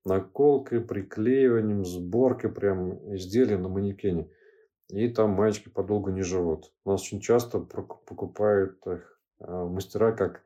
наколкой, 0.04 0.80
приклеиванием, 0.80 1.84
сборкой 1.86 2.50
прям 2.50 3.14
изделия 3.14 3.56
на 3.56 3.68
манекене 3.68 4.30
и 4.90 5.08
там 5.08 5.30
мальчики 5.30 5.68
подолгу 5.68 6.10
не 6.10 6.22
живут. 6.22 6.72
У 6.84 6.90
нас 6.90 7.02
очень 7.02 7.20
часто 7.20 7.58
покупают 7.60 8.86
их 8.86 9.20
а, 9.40 9.66
мастера 9.66 10.12
как 10.12 10.42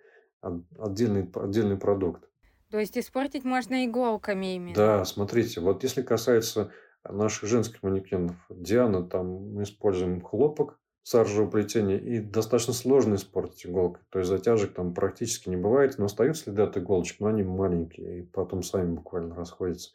отдельный, 0.79 1.31
отдельный 1.35 1.77
продукт. 1.77 2.29
То 2.71 2.79
есть 2.79 2.99
испортить 2.99 3.45
можно 3.45 3.85
иголками 3.87 4.57
именно? 4.57 4.75
Да, 4.75 5.05
смотрите, 5.05 5.61
вот 5.61 5.83
если 5.83 6.03
касается 6.03 6.73
наших 7.09 7.49
женских 7.49 7.83
манекенов, 7.83 8.37
Диана, 8.51 9.03
там 9.03 9.55
мы 9.55 9.63
используем 9.63 10.21
хлопок, 10.21 10.79
саржевого 11.03 11.51
плетения, 11.51 11.99
и 11.99 12.19
достаточно 12.19 12.73
сложно 12.73 13.15
испортить 13.17 13.67
иголкой. 13.67 14.03
То 14.09 14.19
есть 14.19 14.31
затяжек 14.31 14.73
там 14.75 14.95
практически 14.95 15.51
не 15.51 15.57
бывает, 15.57 15.99
но 15.99 16.07
остаются 16.07 16.45
следы 16.45 16.63
от 16.63 16.77
иголочек, 16.79 17.21
но 17.21 17.29
они 17.29 17.43
маленькие, 17.43 18.21
и 18.21 18.23
потом 18.23 18.63
сами 18.63 18.95
буквально 18.95 19.35
расходятся. 19.35 19.91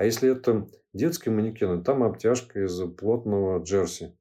А 0.00 0.06
если 0.06 0.32
это 0.32 0.66
детские 0.94 1.34
манекены, 1.34 1.84
там 1.84 2.02
обтяжка 2.02 2.64
из 2.64 2.80
плотного 2.92 3.62
джерси. 3.62 4.16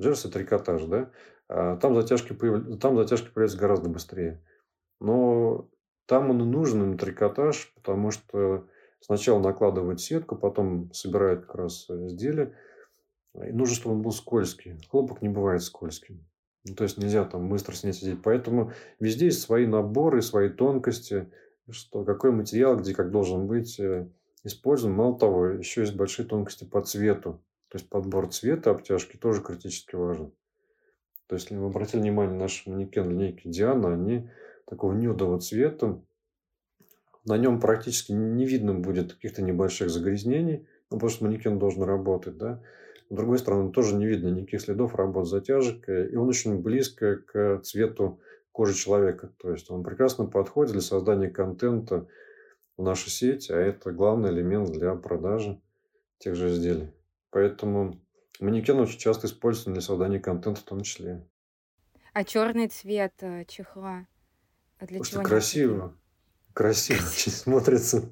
Джерси 0.00 0.30
трикотаж, 0.30 0.82
да? 0.84 1.10
А 1.46 1.76
там 1.76 1.94
затяжки, 1.94 2.32
появ... 2.32 2.80
там 2.80 2.96
затяжки 2.96 3.26
появляются 3.26 3.58
гораздо 3.58 3.90
быстрее. 3.90 4.42
Но 4.98 5.68
там 6.06 6.30
он 6.30 6.40
и 6.40 6.46
нужен, 6.46 6.82
им 6.84 6.96
трикотаж, 6.96 7.70
потому 7.74 8.10
что 8.10 8.66
сначала 9.00 9.42
накладывают 9.42 10.00
сетку, 10.00 10.36
потом 10.36 10.90
собирают 10.94 11.44
как 11.44 11.56
раз 11.56 11.90
изделие. 11.90 12.54
И 13.34 13.52
нужно, 13.52 13.74
чтобы 13.74 13.96
он 13.96 14.00
был 14.00 14.12
скользкий. 14.12 14.80
Хлопок 14.88 15.20
не 15.20 15.28
бывает 15.28 15.62
скользким. 15.62 16.26
Ну, 16.64 16.74
то 16.74 16.84
есть 16.84 16.96
нельзя 16.96 17.26
там 17.26 17.50
быстро 17.50 17.74
снять 17.74 17.96
изделие. 17.96 18.22
Поэтому 18.24 18.72
везде 19.00 19.26
есть 19.26 19.42
свои 19.42 19.66
наборы, 19.66 20.22
свои 20.22 20.48
тонкости, 20.48 21.30
что 21.68 22.04
какой 22.04 22.30
материал, 22.30 22.78
где 22.78 22.94
как 22.94 23.10
должен 23.10 23.46
быть 23.46 23.78
э, 24.48 24.52
используем. 24.52 24.94
Мало 24.94 25.18
того, 25.18 25.46
еще 25.46 25.82
есть 25.82 25.94
большие 25.94 26.26
тонкости 26.26 26.64
по 26.64 26.80
цвету. 26.82 27.42
То 27.68 27.78
есть 27.78 27.88
подбор 27.88 28.28
цвета 28.28 28.70
обтяжки 28.70 29.16
тоже 29.16 29.42
критически 29.42 29.94
важен. 29.94 30.32
То 31.26 31.34
есть, 31.34 31.50
если 31.50 31.56
вы 31.56 31.66
обратили 31.66 32.00
внимание, 32.00 32.38
наши 32.38 32.68
манекен 32.70 33.10
линейки 33.10 33.46
Диана, 33.46 33.92
они 33.92 34.30
такого 34.66 34.94
нюдового 34.94 35.38
цвета. 35.40 36.00
На 37.26 37.36
нем 37.36 37.60
практически 37.60 38.12
не 38.12 38.46
видно 38.46 38.72
будет 38.72 39.14
каких-то 39.14 39.42
небольших 39.42 39.90
загрязнений, 39.90 40.66
ну, 40.90 40.96
потому 40.96 41.10
что 41.10 41.24
манекен 41.24 41.58
должен 41.58 41.82
работать, 41.82 42.38
да. 42.38 42.62
С 43.10 43.14
другой 43.14 43.38
стороны, 43.38 43.70
тоже 43.72 43.94
не 43.96 44.06
видно 44.06 44.28
никаких 44.28 44.62
следов 44.62 44.94
работ 44.94 45.28
затяжек, 45.28 45.88
и 45.88 46.16
он 46.16 46.28
очень 46.28 46.58
близко 46.60 47.16
к 47.16 47.60
цвету 47.62 48.20
кожи 48.52 48.74
человека. 48.74 49.30
То 49.38 49.50
есть, 49.50 49.70
он 49.70 49.82
прекрасно 49.82 50.24
подходит 50.24 50.72
для 50.72 50.80
создания 50.80 51.28
контента 51.28 52.06
в 52.78 52.82
нашу 52.82 53.10
сеть, 53.10 53.50
а 53.50 53.56
это 53.56 53.90
главный 53.92 54.30
элемент 54.30 54.70
для 54.70 54.94
продажи 54.94 55.60
тех 56.18 56.36
же 56.36 56.48
изделий. 56.48 56.94
Поэтому 57.30 58.00
манекен 58.40 58.78
очень 58.78 58.98
часто 58.98 59.26
используется 59.26 59.72
для 59.72 59.82
создания 59.82 60.20
контента 60.20 60.60
в 60.60 60.64
том 60.64 60.82
числе. 60.82 61.28
А 62.14 62.24
черный 62.24 62.68
цвет 62.68 63.12
э, 63.20 63.44
чехла? 63.46 64.06
А 64.78 64.86
для 64.86 65.00
Потому 65.00 65.04
чего 65.04 65.22
красиво. 65.22 65.96
Красиво 66.54 66.98
очень 67.12 67.32
смотрится. 67.32 68.10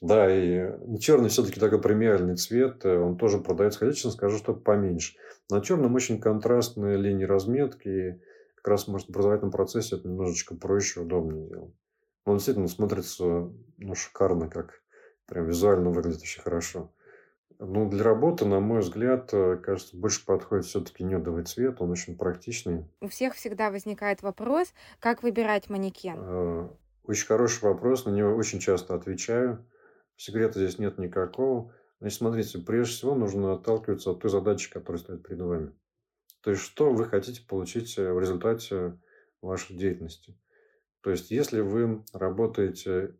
Да, 0.00 0.30
и 0.30 0.98
черный 1.00 1.30
все-таки 1.30 1.58
такой 1.58 1.80
премиальный 1.80 2.36
цвет, 2.36 2.84
э, 2.84 2.96
он 2.96 3.16
тоже 3.16 3.38
продается, 3.38 3.80
хотя, 3.80 3.92
честно 3.92 4.12
скажу, 4.12 4.36
что 4.36 4.54
поменьше. 4.54 5.16
На 5.50 5.62
черном 5.62 5.94
очень 5.94 6.20
контрастные 6.20 6.98
линии 6.98 7.24
разметки, 7.24 7.88
и 7.88 8.20
как 8.56 8.68
раз, 8.68 8.86
может, 8.86 9.08
в 9.08 9.10
образовательном 9.10 9.50
процессе 9.50 9.96
это 9.96 10.06
немножечко 10.06 10.54
проще, 10.54 11.00
удобнее 11.00 11.48
делать. 11.48 11.74
Он 12.28 12.36
действительно 12.36 12.68
смотрится 12.68 13.50
ну, 13.78 13.94
шикарно, 13.94 14.48
как 14.48 14.82
прям 15.26 15.46
визуально 15.46 15.90
выглядит 15.90 16.22
очень 16.22 16.42
хорошо. 16.42 16.92
Ну, 17.60 17.88
для 17.90 18.04
работы, 18.04 18.44
на 18.44 18.60
мой 18.60 18.80
взгляд, 18.80 19.30
э, 19.32 19.56
кажется, 19.56 19.96
больше 19.96 20.24
подходит 20.24 20.66
все-таки 20.66 21.02
нюдовый 21.02 21.44
цвет, 21.44 21.80
он 21.80 21.90
очень 21.90 22.16
практичный. 22.16 22.84
У 23.00 23.08
всех 23.08 23.34
всегда 23.34 23.70
возникает 23.70 24.22
вопрос, 24.22 24.72
как 25.00 25.24
выбирать 25.24 25.68
манекен? 25.68 26.16
Э, 26.18 26.68
очень 27.02 27.26
хороший 27.26 27.64
вопрос, 27.64 28.04
на 28.04 28.10
него 28.10 28.36
очень 28.36 28.60
часто 28.60 28.94
отвечаю. 28.94 29.66
Секрета 30.16 30.60
здесь 30.60 30.78
нет 30.78 30.98
никакого. 30.98 31.72
Значит, 32.00 32.18
смотрите, 32.18 32.58
прежде 32.58 32.94
всего 32.94 33.16
нужно 33.16 33.54
отталкиваться 33.54 34.12
от 34.12 34.20
той 34.20 34.30
задачи, 34.30 34.70
которая 34.70 35.02
стоит 35.02 35.26
перед 35.26 35.40
вами. 35.40 35.72
То 36.42 36.52
есть, 36.52 36.62
что 36.62 36.92
вы 36.92 37.06
хотите 37.06 37.42
получить 37.44 37.98
э, 37.98 38.12
в 38.12 38.20
результате 38.20 38.98
вашей 39.42 39.76
деятельности. 39.76 40.38
То 41.08 41.12
есть, 41.12 41.30
если 41.30 41.62
вы 41.62 42.04
работаете 42.12 43.14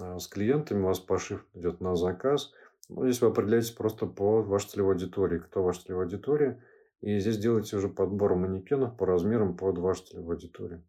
а, 0.00 0.20
с 0.20 0.28
клиентами, 0.28 0.84
у 0.84 0.86
вас 0.86 1.00
пошив 1.00 1.44
идет 1.52 1.80
на 1.80 1.96
заказ, 1.96 2.52
ну, 2.88 3.02
здесь 3.02 3.20
вы 3.20 3.26
определяетесь 3.26 3.72
просто 3.72 4.06
по 4.06 4.40
вашей 4.40 4.68
целевой 4.68 4.94
аудитории, 4.94 5.40
кто 5.40 5.64
ваша 5.64 5.80
целевая 5.80 6.04
аудитория, 6.04 6.64
и 7.00 7.18
здесь 7.18 7.38
делаете 7.38 7.76
уже 7.76 7.88
подбор 7.88 8.36
манекенов 8.36 8.96
по 8.96 9.04
размерам 9.04 9.56
под 9.56 9.78
вашу 9.78 10.04
целевую 10.04 10.36
аудиторию. 10.36 10.84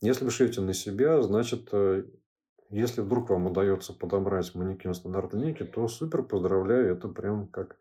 Если 0.00 0.24
вы 0.24 0.30
шьете 0.30 0.60
на 0.60 0.74
себя, 0.74 1.20
значит, 1.22 1.70
э, 1.72 2.04
если 2.68 3.00
вдруг 3.00 3.28
вам 3.28 3.46
удается 3.46 3.92
подобрать 3.92 4.54
манекен 4.54 4.94
стандарт 4.94 5.34
линейки, 5.34 5.64
то 5.64 5.88
супер, 5.88 6.22
поздравляю, 6.22 6.92
это 6.92 7.08
прям 7.08 7.48
как 7.48 7.78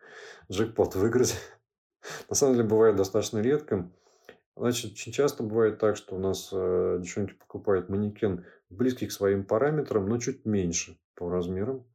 джекпот 0.51 0.95
выиграть. 0.95 1.35
На 2.27 2.33
самом 2.33 2.55
деле 2.55 2.67
бывает 2.67 2.95
достаточно 2.95 3.37
редко. 3.37 3.91
Значит, 4.59 4.91
очень 4.91 5.13
часто 5.13 5.41
бывает 5.41 5.79
так, 5.79 5.95
что 5.95 6.15
у 6.15 6.19
нас 6.19 6.49
э, 6.51 6.97
девчонки 7.01 7.33
покупают 7.33 7.87
манекен 7.87 8.43
близкий 8.69 9.07
к 9.07 9.11
своим 9.13 9.45
параметрам, 9.45 10.05
но 10.05 10.17
чуть 10.17 10.43
меньше 10.43 10.99
по 11.15 11.29
размерам. 11.29 11.85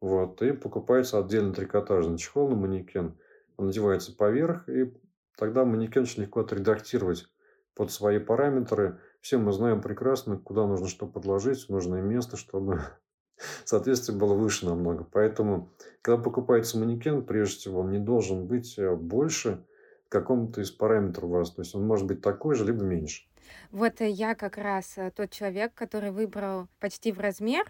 Вот, 0.00 0.40
и 0.40 0.52
покупается 0.52 1.18
отдельно 1.18 1.52
трикотажный 1.52 2.16
чехол 2.16 2.48
на 2.48 2.56
манекен. 2.56 3.18
Он 3.58 3.66
надевается 3.66 4.16
поверх, 4.16 4.66
и 4.70 4.90
тогда 5.36 5.66
манекен 5.66 6.04
очень 6.04 6.22
легко 6.22 6.40
отредактировать 6.40 7.26
под 7.74 7.92
свои 7.92 8.18
параметры. 8.18 8.98
Все 9.20 9.36
мы 9.36 9.52
знаем 9.52 9.82
прекрасно, 9.82 10.38
куда 10.38 10.66
нужно 10.66 10.88
что 10.88 11.06
подложить, 11.06 11.68
нужное 11.68 12.00
место, 12.00 12.38
чтобы 12.38 12.80
соответствие 13.66 14.16
было 14.16 14.32
выше 14.32 14.64
намного. 14.64 15.04
Поэтому, 15.12 15.70
когда 16.00 16.22
покупается 16.22 16.78
манекен, 16.78 17.22
прежде 17.22 17.58
всего, 17.58 17.80
он 17.80 17.90
не 17.90 17.98
должен 17.98 18.46
быть 18.46 18.78
э, 18.78 18.96
больше 18.96 19.66
какому-то 20.12 20.60
из 20.60 20.70
параметров 20.70 21.30
вас. 21.30 21.50
То 21.50 21.62
есть 21.62 21.74
он 21.74 21.86
может 21.86 22.06
быть 22.06 22.20
такой 22.20 22.54
же, 22.54 22.64
либо 22.64 22.82
меньше. 22.84 23.24
Вот 23.70 24.00
э, 24.00 24.08
я 24.08 24.34
как 24.34 24.58
раз 24.58 24.96
э, 24.96 25.10
тот 25.10 25.30
человек, 25.30 25.72
который 25.74 26.10
выбрал 26.10 26.68
почти 26.78 27.10
в 27.10 27.18
размер 27.18 27.64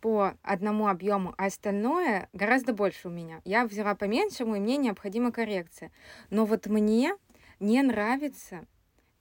по 0.00 0.32
одному 0.42 0.88
объему, 0.88 1.34
а 1.38 1.46
остальное 1.46 2.28
гораздо 2.32 2.72
больше 2.72 3.08
у 3.08 3.10
меня. 3.10 3.40
Я 3.44 3.66
взяла 3.66 3.94
по 3.94 4.04
меньшему, 4.04 4.56
и 4.56 4.60
мне 4.60 4.76
необходима 4.76 5.32
коррекция. 5.32 5.92
Но 6.30 6.44
вот 6.46 6.66
мне 6.66 7.14
не 7.60 7.82
нравится 7.82 8.66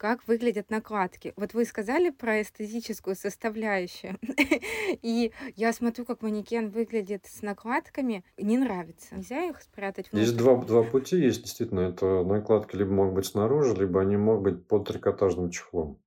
как 0.03 0.27
выглядят 0.27 0.69
накладки. 0.69 1.31
Вот 1.38 1.53
вы 1.53 1.63
сказали 1.63 2.10
про 2.10 2.41
эстетическую 2.41 3.15
составляющую, 3.15 4.17
и 5.01 5.31
я 5.55 5.72
смотрю, 5.72 6.03
как 6.03 6.22
манекен 6.22 6.72
выглядит 6.72 7.25
с 7.25 7.41
накладками, 7.41 8.25
не 8.38 8.57
нравится. 8.57 9.15
Нельзя 9.15 9.45
их 9.45 9.62
спрятать 9.62 10.12
внутрь? 10.12 10.25
Есть 10.25 10.36
два, 10.36 10.57
два 10.57 10.83
пути, 10.83 11.15
есть 11.15 11.43
действительно. 11.43 11.79
Это 11.79 12.25
накладки 12.25 12.75
либо 12.75 12.91
могут 12.91 13.13
быть 13.13 13.27
снаружи, 13.27 13.74
либо 13.75 14.01
они 14.01 14.17
могут 14.17 14.43
быть 14.43 14.67
под 14.67 14.89
трикотажным 14.89 15.51
чехлом. 15.51 16.01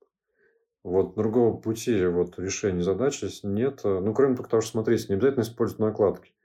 Вот 0.85 1.15
другого 1.15 1.57
пути 1.57 2.05
вот 2.05 2.39
решения 2.39 2.83
задачи 2.83 3.31
нет. 3.45 3.81
Ну, 3.83 4.13
кроме 4.13 4.37
того, 4.37 4.61
что, 4.61 4.73
смотрите, 4.73 5.07
не 5.09 5.15
обязательно 5.15 5.45
использовать 5.45 5.81
накладки. 5.81 6.36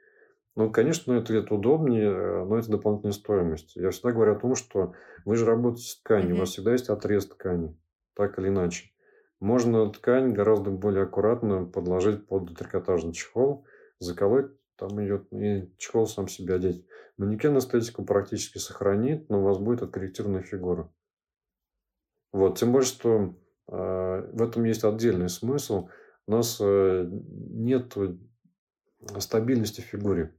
Ну, 0.55 0.70
конечно, 0.70 1.13
это, 1.13 1.34
это 1.34 1.55
удобнее, 1.55 2.46
но 2.46 2.58
это 2.58 2.72
дополнительная 2.72 3.13
стоимость. 3.13 3.75
Я 3.75 3.91
всегда 3.91 4.12
говорю 4.12 4.34
о 4.34 4.39
том, 4.39 4.55
что 4.55 4.93
вы 5.24 5.36
же 5.36 5.46
работаете 5.46 5.89
с 5.89 6.00
тканью, 6.01 6.36
у 6.36 6.39
вас 6.39 6.50
всегда 6.50 6.74
есть 6.74 6.89
отрез 6.89 7.25
ткани, 7.27 7.77
так 8.15 8.38
или 8.38 8.50
иначе. 8.50 8.91
Можно 9.39 9.89
ткань 9.91 10.34
гораздо 10.34 10.70
более 10.70 11.03
аккуратно 11.03 11.65
подложить 11.65 12.27
под 12.27 12.55
трикотажный 12.55 13.13
чехол, 13.13 13.65
заколоть 14.00 14.51
там 14.75 15.00
ее, 15.00 15.25
и 15.31 15.74
чехол 15.77 16.05
сам 16.05 16.27
себе 16.27 16.55
одеть. 16.55 16.86
Манекен 17.17 17.58
эстетику 17.58 18.03
практически 18.03 18.58
сохранит, 18.58 19.29
но 19.29 19.39
у 19.39 19.43
вас 19.43 19.58
будет 19.58 19.84
откорректированная 19.84 20.43
фигура. 20.43 20.91
Вот, 22.34 22.58
тем 22.58 22.72
более, 22.72 22.88
что 22.88 23.36
э, 23.67 24.29
в 24.34 24.41
этом 24.41 24.63
есть 24.63 24.84
отдельный 24.84 25.29
смысл. 25.29 25.89
У 26.27 26.31
нас 26.31 26.58
э, 26.60 27.08
нет 27.10 27.96
стабильности 29.20 29.81
в 29.81 29.86
фигуре. 29.86 30.36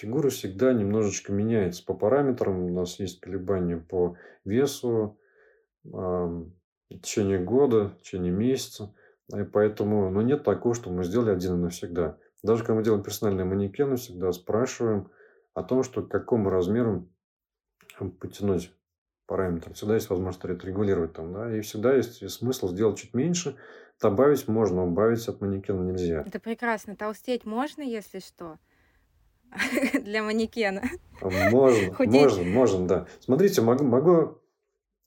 Фигура 0.00 0.30
всегда 0.30 0.72
немножечко 0.72 1.30
меняется 1.30 1.84
по 1.84 1.92
параметрам. 1.92 2.58
У 2.58 2.70
нас 2.70 2.98
есть 2.98 3.20
колебания 3.20 3.76
по 3.76 4.16
весу, 4.46 5.18
в 5.84 6.48
течение 6.88 7.38
года, 7.38 7.90
в 7.90 7.98
течение 7.98 8.32
месяца. 8.32 8.94
И 9.28 9.42
поэтому 9.42 10.10
ну, 10.10 10.22
нет 10.22 10.42
такого, 10.42 10.74
что 10.74 10.88
мы 10.88 11.04
сделали 11.04 11.32
один 11.32 11.56
и 11.56 11.58
навсегда. 11.64 12.16
Даже 12.42 12.62
когда 12.62 12.76
мы 12.76 12.82
делаем 12.82 13.02
персональные 13.02 13.44
манекены, 13.44 13.96
всегда 13.96 14.32
спрашиваем 14.32 15.10
о 15.52 15.62
том, 15.62 15.82
что 15.82 16.02
к 16.02 16.10
какому 16.10 16.48
размеру 16.48 17.06
потянуть 18.20 18.72
параметр. 19.26 19.74
Всегда 19.74 19.96
есть 19.96 20.08
возможность 20.08 20.42
отрегулировать 20.42 21.12
там, 21.12 21.34
да, 21.34 21.54
и 21.54 21.60
всегда 21.60 21.94
есть 21.94 22.26
смысл 22.30 22.68
сделать 22.68 22.96
чуть 22.96 23.12
меньше. 23.12 23.54
Добавить 24.00 24.48
можно, 24.48 24.82
убавить 24.82 25.28
от 25.28 25.42
манекена 25.42 25.82
нельзя. 25.82 26.24
Это 26.26 26.40
прекрасно. 26.40 26.96
Толстеть 26.96 27.44
можно, 27.44 27.82
если 27.82 28.20
что? 28.20 28.56
Для 30.02 30.22
манекена. 30.22 30.82
Можно, 31.20 31.94
можно, 32.06 32.44
можно, 32.44 32.86
да. 32.86 33.06
Смотрите, 33.20 33.60
могу, 33.62 33.84
могу 33.84 34.40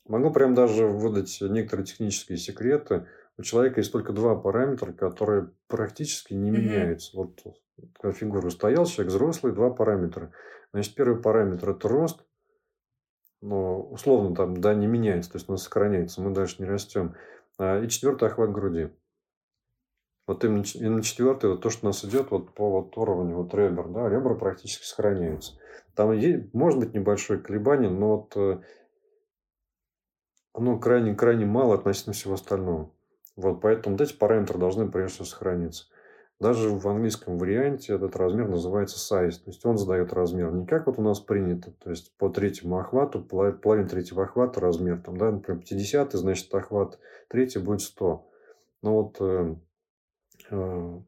Могу 0.05 0.31
прям 0.31 0.53
даже 0.53 0.85
выдать 0.85 1.37
некоторые 1.41 1.85
технические 1.85 2.37
секреты. 2.37 3.07
У 3.37 3.41
человека 3.41 3.79
есть 3.79 3.91
только 3.91 4.11
два 4.11 4.35
параметра, 4.35 4.91
которые 4.91 5.51
практически 5.67 6.33
не 6.33 6.51
меняются. 6.51 7.15
Вот 7.15 7.41
когда 7.99 8.15
фигура 8.15 8.49
стоял, 8.49 8.85
человек 8.85 9.13
взрослый, 9.13 9.53
два 9.53 9.69
параметра. 9.69 10.31
Значит, 10.73 10.95
первый 10.95 11.21
параметр– 11.21 11.69
это 11.71 11.87
рост. 11.87 12.25
Но 13.41 13.81
условно 13.81 14.35
там, 14.35 14.59
да, 14.61 14.73
не 14.73 14.87
меняется, 14.87 15.31
то 15.31 15.37
есть 15.37 15.49
он 15.49 15.57
сохраняется, 15.57 16.21
мы 16.21 16.31
дальше 16.31 16.57
не 16.59 16.65
растем. 16.65 17.15
А, 17.57 17.81
и 17.81 17.89
четвертый– 17.89 18.27
охват 18.29 18.51
груди. 18.51 18.89
Вот 20.25 20.43
именно, 20.45 20.63
именно 20.75 21.03
четвертый, 21.03 21.51
вот 21.51 21.61
то, 21.61 21.69
что 21.69 21.85
у 21.85 21.89
нас 21.89 22.05
идет 22.05 22.31
вот 22.31 22.53
по 22.53 22.69
вот 22.69 22.97
уровню 22.97 23.35
вот 23.35 23.53
ребер, 23.53 23.89
да, 23.89 24.07
ребра 24.07 24.35
практически 24.35 24.85
сохраняются. 24.85 25.53
Там 25.95 26.13
есть, 26.13 26.53
может 26.53 26.79
быть 26.79 26.93
небольшое 26.93 27.39
колебание, 27.39 27.89
но 27.89 28.17
вот 28.17 28.37
э, 28.37 28.61
оно 30.53 30.79
крайне-крайне 30.79 31.45
мало 31.45 31.75
относительно 31.75 32.13
всего 32.13 32.35
остального. 32.35 32.91
Вот, 33.35 33.61
поэтому 33.61 33.97
эти 33.97 34.13
параметры 34.13 34.57
должны 34.57 34.89
прежде 34.89 35.15
всего 35.15 35.25
сохраниться. 35.25 35.85
Даже 36.39 36.69
в 36.69 36.87
английском 36.87 37.37
варианте 37.37 37.93
этот 37.93 38.15
размер 38.15 38.49
называется 38.49 38.97
size. 38.97 39.43
То 39.43 39.51
есть 39.51 39.65
он 39.65 39.77
задает 39.77 40.13
размер. 40.13 40.51
Не 40.51 40.65
как 40.65 40.87
вот 40.87 40.99
у 40.99 41.01
нас 41.01 41.19
принято. 41.19 41.71
То 41.71 41.89
есть 41.89 42.15
по 42.17 42.29
третьему 42.29 42.79
охвату, 42.79 43.21
половина 43.21 43.87
третьего 43.87 44.23
охвата 44.23 44.59
размер. 44.59 45.01
Там, 45.01 45.17
да, 45.17 45.31
например, 45.31 45.61
50, 45.61 46.13
значит 46.13 46.53
охват 46.53 46.99
третий 47.29 47.59
будет 47.59 47.81
100. 47.81 48.29
Но 48.81 48.93
вот 48.93 49.17
э, 49.21 49.55
в 50.51 51.03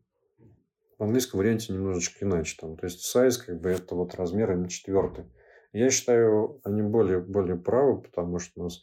английском 0.99 1.39
варианте 1.39 1.73
немножечко 1.73 2.25
иначе. 2.25 2.57
Там. 2.59 2.77
То 2.77 2.85
есть 2.85 3.15
size 3.15 3.43
как 3.45 3.59
бы 3.61 3.69
это 3.69 3.95
вот 3.95 4.15
размер 4.15 4.51
именно 4.51 4.69
четвертый. 4.69 5.25
Я 5.73 5.89
считаю, 5.89 6.61
они 6.63 6.81
более, 6.81 7.19
более 7.19 7.57
правы, 7.57 8.01
потому 8.01 8.39
что 8.39 8.61
у 8.61 8.63
нас 8.63 8.81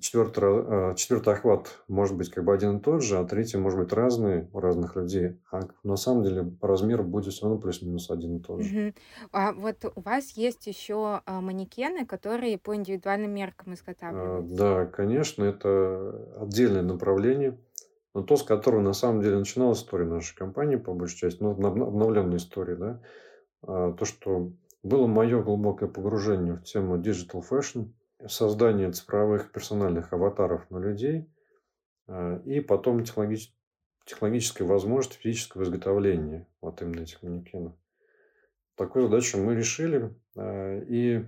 Четвертый, 0.00 0.42
а, 0.42 0.94
четвертый 0.94 1.34
охват 1.34 1.82
может 1.86 2.16
быть 2.16 2.30
как 2.30 2.44
бы 2.44 2.54
один 2.54 2.78
и 2.78 2.80
тот 2.80 3.02
же, 3.02 3.18
а 3.18 3.24
третий 3.26 3.58
может 3.58 3.78
быть 3.78 3.92
разный 3.92 4.48
у 4.50 4.58
разных 4.58 4.96
людей. 4.96 5.38
А 5.50 5.60
на 5.82 5.96
самом 5.96 6.24
деле 6.24 6.50
размер 6.62 7.02
будет 7.02 7.34
все 7.34 7.44
равно 7.44 7.60
плюс-минус 7.60 8.10
один 8.10 8.38
и 8.38 8.40
тот 8.40 8.62
же. 8.62 8.74
Мгм. 8.74 8.94
А 9.32 9.52
вот 9.52 9.84
у 9.94 10.00
вас 10.00 10.30
есть 10.30 10.66
еще 10.66 11.20
а, 11.26 11.40
манекены, 11.42 12.06
которые 12.06 12.56
по 12.56 12.74
индивидуальным 12.74 13.34
меркам 13.34 13.72
А, 13.72 13.74
изготавливаются. 13.74 14.56
Да, 14.56 14.86
конечно, 14.86 15.44
это 15.44 16.38
отдельное 16.40 16.82
направление, 16.82 17.58
но 18.14 18.22
то, 18.22 18.36
с 18.36 18.42
которого 18.42 18.80
на 18.80 18.92
самом 18.92 19.22
деле 19.22 19.38
начиналась 19.38 19.78
история 19.78 20.04
нашей 20.04 20.36
компании, 20.36 20.76
по 20.76 20.92
большей 20.92 21.16
части, 21.16 21.42
ну, 21.42 21.50
обновленная 21.50 22.36
история, 22.36 22.76
да, 22.76 23.00
а, 23.62 23.92
то, 23.92 24.04
что 24.04 24.52
было 24.82 25.06
мое 25.06 25.42
глубокое 25.42 25.88
погружение 25.88 26.54
в 26.54 26.64
тему 26.64 26.98
digital 26.98 27.42
fashion, 27.48 27.92
создание 28.26 28.90
цифровых 28.92 29.52
персональных 29.52 30.12
аватаров 30.12 30.70
на 30.70 30.78
людей 30.78 31.28
а, 32.06 32.40
и 32.44 32.60
потом 32.60 33.04
технологич... 33.04 33.54
технологическая 34.04 34.64
возможность 34.64 35.18
физического 35.18 35.62
изготовления 35.62 36.46
вот 36.60 36.82
именно 36.82 37.00
этих 37.00 37.22
манекенов. 37.22 37.74
Такую 38.74 39.06
задачу 39.06 39.38
мы 39.38 39.54
решили, 39.54 40.14
а, 40.36 40.80
и 40.80 41.24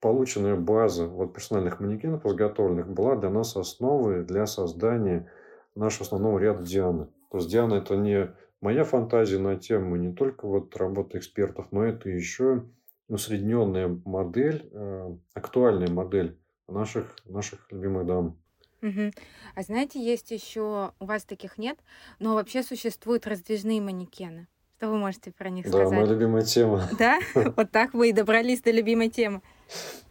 полученная 0.00 0.56
база 0.56 1.06
вот 1.06 1.34
персональных 1.34 1.80
манекенов 1.80 2.24
изготовленных 2.26 2.88
была 2.88 3.16
для 3.16 3.30
нас 3.30 3.56
основой 3.56 4.24
для 4.24 4.46
создания 4.46 5.30
нашего 5.76 6.04
основного 6.04 6.38
ряда 6.38 6.62
Дианы. 6.62 7.08
То 7.30 7.38
есть 7.38 7.50
Диана 7.50 7.74
это 7.74 7.96
не 7.96 8.34
моя 8.60 8.84
фантазия 8.84 9.38
на 9.38 9.56
тему 9.56 9.96
не 9.96 10.12
только 10.12 10.46
вот 10.46 10.76
работы 10.76 11.18
экспертов, 11.18 11.66
но 11.70 11.84
это 11.84 12.08
еще 12.08 12.64
усредненная 13.08 14.00
модель, 14.04 14.68
э, 14.72 15.16
актуальная 15.34 15.88
модель 15.88 16.38
наших, 16.66 17.14
наших 17.24 17.70
любимых 17.70 18.06
дам. 18.06 18.38
Мгм. 18.80 19.12
А 19.54 19.62
знаете, 19.62 20.04
есть 20.04 20.30
еще, 20.30 20.92
у 20.98 21.04
вас 21.06 21.24
таких 21.24 21.58
нет, 21.58 21.78
но 22.18 22.34
вообще 22.34 22.62
существуют 22.62 23.26
раздвижные 23.26 23.80
манекены. 23.80 24.48
Что 24.76 24.90
вы 24.90 24.98
можете 24.98 25.32
про 25.32 25.48
них 25.48 25.70
Да, 25.70 25.78
моя 25.78 25.88
сказать? 25.88 26.08
любимая 26.10 26.42
тема. 26.42 26.82
Да? 26.98 27.18
Вот 27.34 27.70
так 27.70 27.94
вы 27.94 28.10
и 28.10 28.12
добрались 28.12 28.60
до 28.62 28.70
любимой 28.70 29.08
темы. 29.08 29.40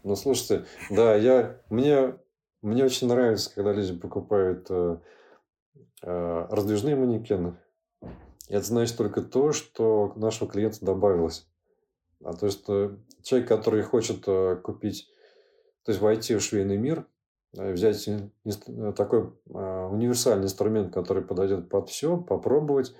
Ну, 0.03 0.15
слушайте, 0.15 0.65
да, 0.89 1.15
я, 1.15 1.61
мне, 1.69 2.15
мне 2.61 2.83
очень 2.83 3.07
нравится, 3.07 3.53
когда 3.53 3.73
люди 3.73 3.95
покупают 3.95 4.65
э, 4.69 4.97
раздвижные 6.05 6.95
манекены. 6.95 7.57
Это 8.47 8.65
значит 8.65 8.95
только 8.97 9.21
то, 9.21 9.51
что 9.51 10.09
к 10.09 10.17
нашему 10.17 10.49
клиенту 10.49 10.85
добавилось. 10.85 11.47
А 12.23 12.33
то 12.33 12.45
есть 12.45 12.63
э, 12.67 12.95
человек, 13.23 13.47
который 13.47 13.81
хочет 13.83 14.23
э, 14.27 14.55
купить, 14.57 15.09
то 15.83 15.91
есть 15.91 16.01
войти 16.01 16.35
в 16.35 16.41
швейный 16.41 16.77
мир, 16.77 17.05
э, 17.57 17.71
взять 17.71 18.07
такой 18.95 19.31
универсальный 19.47 20.45
инструмент, 20.45 20.93
который 20.93 21.23
подойдет 21.23 21.69
под 21.69 21.89
все, 21.89 22.17
попробовать. 22.17 22.95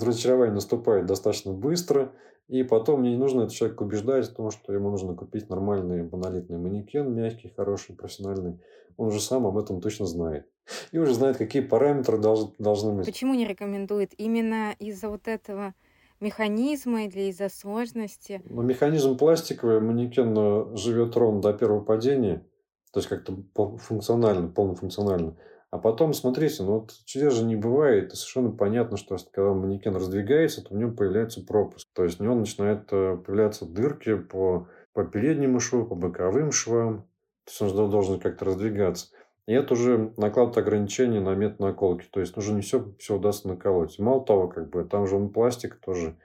Разочарование 0.00 0.54
наступает 0.54 1.06
достаточно 1.06 1.52
быстро, 1.52 2.12
и 2.48 2.62
потом 2.62 3.00
мне 3.00 3.10
не 3.10 3.16
нужно 3.16 3.42
этот 3.42 3.54
человек 3.54 3.80
убеждать 3.80 4.28
в 4.28 4.34
том, 4.34 4.50
что 4.50 4.72
ему 4.72 4.90
нужно 4.90 5.14
купить 5.14 5.48
нормальный 5.48 6.08
монолитный 6.08 6.58
манекен, 6.58 7.12
мягкий, 7.12 7.52
хороший, 7.56 7.96
профессиональный. 7.96 8.60
Он 8.96 9.10
же 9.10 9.20
сам 9.20 9.46
об 9.46 9.58
этом 9.58 9.80
точно 9.80 10.06
знает. 10.06 10.46
И 10.92 10.98
уже 10.98 11.14
знает, 11.14 11.36
какие 11.36 11.62
параметры 11.62 12.18
должны, 12.18 12.92
быть. 12.92 13.06
Почему 13.06 13.34
не 13.34 13.46
рекомендует? 13.46 14.12
Именно 14.18 14.74
из-за 14.78 15.08
вот 15.08 15.26
этого 15.26 15.74
механизма 16.20 17.04
или 17.04 17.30
из-за 17.30 17.48
сложности? 17.48 18.40
Ну, 18.48 18.62
механизм 18.62 19.18
пластиковый, 19.18 19.80
манекен 19.80 20.34
э, 20.36 20.76
живет 20.76 21.16
ровно 21.16 21.40
до 21.40 21.52
первого 21.52 21.82
падения, 21.82 22.46
то 22.92 23.00
есть 23.00 23.08
как-то 23.08 23.36
функционально, 23.78 24.48
полнофункционально. 24.48 25.36
А 25.76 25.78
потом, 25.78 26.14
смотрите, 26.14 26.62
ну 26.62 26.78
вот 26.78 26.94
чудес 27.04 27.34
же 27.34 27.44
не 27.44 27.54
бывает, 27.54 28.10
и 28.10 28.16
совершенно 28.16 28.50
понятно, 28.50 28.96
что 28.96 29.14
когда 29.30 29.52
манекен 29.52 29.94
раздвигается, 29.94 30.64
то 30.64 30.74
в 30.74 30.78
нем 30.78 30.96
появляется 30.96 31.44
пропуск. 31.44 31.86
То 31.92 32.04
есть 32.04 32.18
в 32.18 32.22
нем 32.22 32.38
начинают 32.38 32.88
э, 32.92 33.18
появляться 33.18 33.66
дырки 33.66 34.14
по, 34.16 34.68
по 34.94 35.04
переднему 35.04 35.60
шву, 35.60 35.84
по 35.84 35.94
боковым 35.94 36.50
швам. 36.50 37.02
То 37.44 37.64
есть 37.66 37.78
он 37.78 37.90
должен 37.90 38.18
как-то 38.20 38.46
раздвигаться. 38.46 39.08
И 39.46 39.52
это 39.52 39.74
уже 39.74 40.14
накладывает 40.16 40.56
ограничения 40.56 41.20
на 41.20 41.34
метод 41.34 41.60
наколки. 41.60 42.06
То 42.10 42.20
есть, 42.20 42.34
уже 42.38 42.54
не 42.54 42.62
все, 42.62 42.94
все 42.98 43.16
удастся 43.16 43.46
наколоть. 43.46 43.98
Мало 43.98 44.24
того, 44.24 44.48
как 44.48 44.70
бы, 44.70 44.82
там 44.82 45.06
же 45.06 45.16
он 45.16 45.28
пластик 45.28 45.76
тоже. 45.76 46.16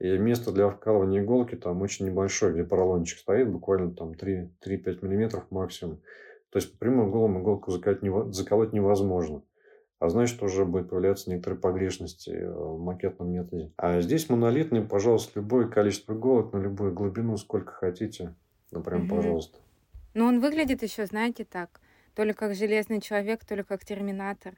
И 0.00 0.18
место 0.18 0.52
для 0.52 0.68
вкалывания 0.68 1.22
иголки 1.22 1.54
там 1.54 1.80
очень 1.80 2.04
небольшое, 2.04 2.52
где 2.52 2.62
поролончик 2.62 3.20
стоит, 3.20 3.50
буквально 3.50 3.94
там 3.94 4.12
3-5 4.12 4.52
миллиметров 5.00 5.46
максимум. 5.48 6.02
То 6.50 6.58
есть, 6.58 6.72
по 6.72 6.78
прямому 6.78 7.10
голому 7.10 7.40
иголку 7.40 7.70
заколоть, 7.70 8.34
заколоть 8.34 8.72
невозможно. 8.72 9.42
А 9.98 10.08
значит, 10.08 10.42
уже 10.42 10.64
будет 10.64 10.90
появляться 10.90 11.28
некоторые 11.28 11.60
погрешности 11.60 12.30
э, 12.30 12.50
в 12.50 12.78
макетном 12.80 13.30
методе. 13.32 13.72
А 13.76 14.00
здесь 14.00 14.28
монолитный, 14.30 14.82
пожалуйста, 14.82 15.40
любое 15.40 15.66
количество 15.66 16.12
иголок 16.12 16.52
на 16.52 16.58
любую 16.58 16.94
глубину, 16.94 17.36
сколько 17.36 17.72
хотите. 17.72 18.34
Ну, 18.70 18.82
прям, 18.82 19.06
угу. 19.06 19.16
пожалуйста. 19.16 19.58
Но 20.14 20.26
он 20.26 20.40
выглядит 20.40 20.82
еще, 20.82 21.04
знаете, 21.06 21.44
так 21.44 21.80
то 22.18 22.24
ли 22.24 22.32
как 22.32 22.56
железный 22.56 23.00
человек, 23.00 23.44
то 23.44 23.54
ли 23.54 23.62
как 23.62 23.84
терминатор. 23.84 24.56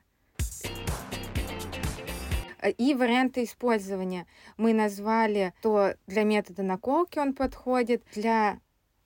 И 2.79 2.95
варианты 2.95 3.45
использования. 3.45 4.27
Мы 4.57 4.73
назвали, 4.73 5.53
то 5.61 5.95
для 6.07 6.25
метода 6.25 6.63
наколки 6.63 7.19
он 7.19 7.35
подходит, 7.35 8.03
для 8.15 8.61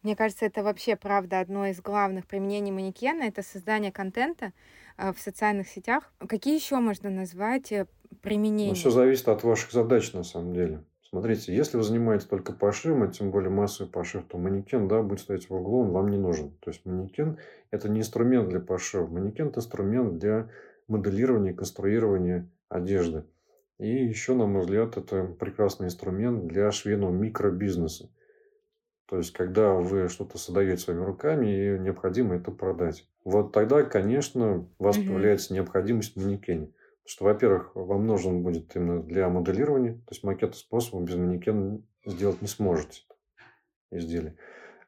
мне 0.04 0.14
кажется, 0.14 0.44
это 0.44 0.62
вообще, 0.62 0.96
правда, 0.96 1.40
одно 1.40 1.66
из 1.66 1.80
главных 1.80 2.26
применений 2.26 2.70
манекена— 2.70 3.22
это 3.24 3.42
создание 3.42 3.90
контента 3.90 4.52
э, 4.98 5.12
в 5.12 5.18
социальных 5.18 5.66
сетях. 5.66 6.12
Какие 6.18 6.54
еще 6.54 6.76
можно 6.76 7.08
назвать 7.08 7.72
э, 7.72 7.86
применения? 8.20 8.68
Ну, 8.68 8.74
все 8.74 8.90
зависит 8.90 9.28
от 9.28 9.42
ваших 9.42 9.72
задач, 9.72 10.12
на 10.12 10.22
самом 10.22 10.52
деле. 10.52 10.84
Смотрите, 11.08 11.54
если 11.54 11.78
вы 11.78 11.84
занимаетесь 11.84 12.26
только 12.26 12.52
пошивом, 12.52 13.04
а 13.04 13.08
тем 13.08 13.30
более 13.30 13.48
массовый 13.48 13.90
пошив, 13.90 14.24
то 14.24 14.36
манекен, 14.36 14.88
да, 14.88 15.00
будет 15.02 15.20
стоять 15.20 15.48
в 15.48 15.54
углу, 15.54 15.80
он 15.80 15.92
вам 15.92 16.08
не 16.08 16.18
нужен. 16.18 16.50
То 16.60 16.70
есть 16.70 16.84
манекен– 16.84 17.38
это 17.70 17.88
не 17.88 18.00
инструмент 18.00 18.50
для 18.50 18.60
пошива. 18.60 19.06
Манекен– 19.06 19.48
это 19.48 19.60
инструмент 19.60 20.18
для 20.18 20.50
моделирования, 20.86 21.54
конструирования 21.54 22.50
одежды. 22.68 23.24
И 23.78 23.88
еще, 23.88 24.34
на 24.34 24.46
мой 24.46 24.62
взгляд, 24.62 24.98
это 24.98 25.24
прекрасный 25.24 25.86
инструмент 25.86 26.46
для 26.46 26.70
швейного 26.70 27.10
микробизнеса. 27.10 28.10
То 29.06 29.18
есть, 29.18 29.32
когда 29.32 29.74
вы 29.74 30.08
что-то 30.08 30.38
создаете 30.38 30.78
своими 30.78 31.04
руками, 31.04 31.46
и 31.46 31.78
необходимо 31.78 32.36
это 32.36 32.50
продать. 32.50 33.06
Вот 33.22 33.52
тогда, 33.52 33.82
конечно, 33.82 34.68
у 34.78 34.84
вас 34.84 34.96
угу. 34.96 35.06
появляется 35.06 35.52
необходимость 35.52 36.16
в 36.16 36.24
манекене. 36.24 36.66
Потому 36.66 37.06
что, 37.06 37.24
во-первых, 37.24 37.70
вам 37.74 38.06
нужен 38.06 38.42
будет 38.42 38.74
именно 38.74 39.02
для 39.02 39.28
моделирования, 39.28 39.94
то 39.94 40.12
есть 40.12 40.24
макета 40.24 40.56
способом 40.56 41.04
без 41.04 41.16
манекена 41.16 41.82
сделать 42.06 42.40
не 42.40 42.48
сможете 42.48 43.02
изделие. 43.90 44.36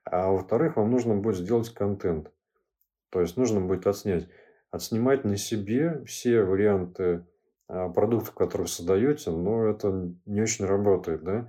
А 0.04 0.30
во-вторых, 0.30 0.76
вам 0.76 0.90
нужно 0.90 1.16
будет 1.16 1.36
сделать 1.36 1.68
контент. 1.74 2.32
То 3.10 3.20
есть, 3.20 3.36
нужно 3.36 3.60
будет 3.60 3.86
отснять. 3.86 4.28
Отснимать 4.70 5.24
на 5.24 5.36
себе 5.36 6.02
все 6.06 6.42
варианты 6.42 7.26
а, 7.68 7.88
продуктов, 7.88 8.34
которые 8.34 8.66
создаете, 8.68 9.30
но 9.30 9.66
это 9.66 10.12
не 10.24 10.40
очень 10.40 10.64
работает, 10.64 11.22
да. 11.22 11.48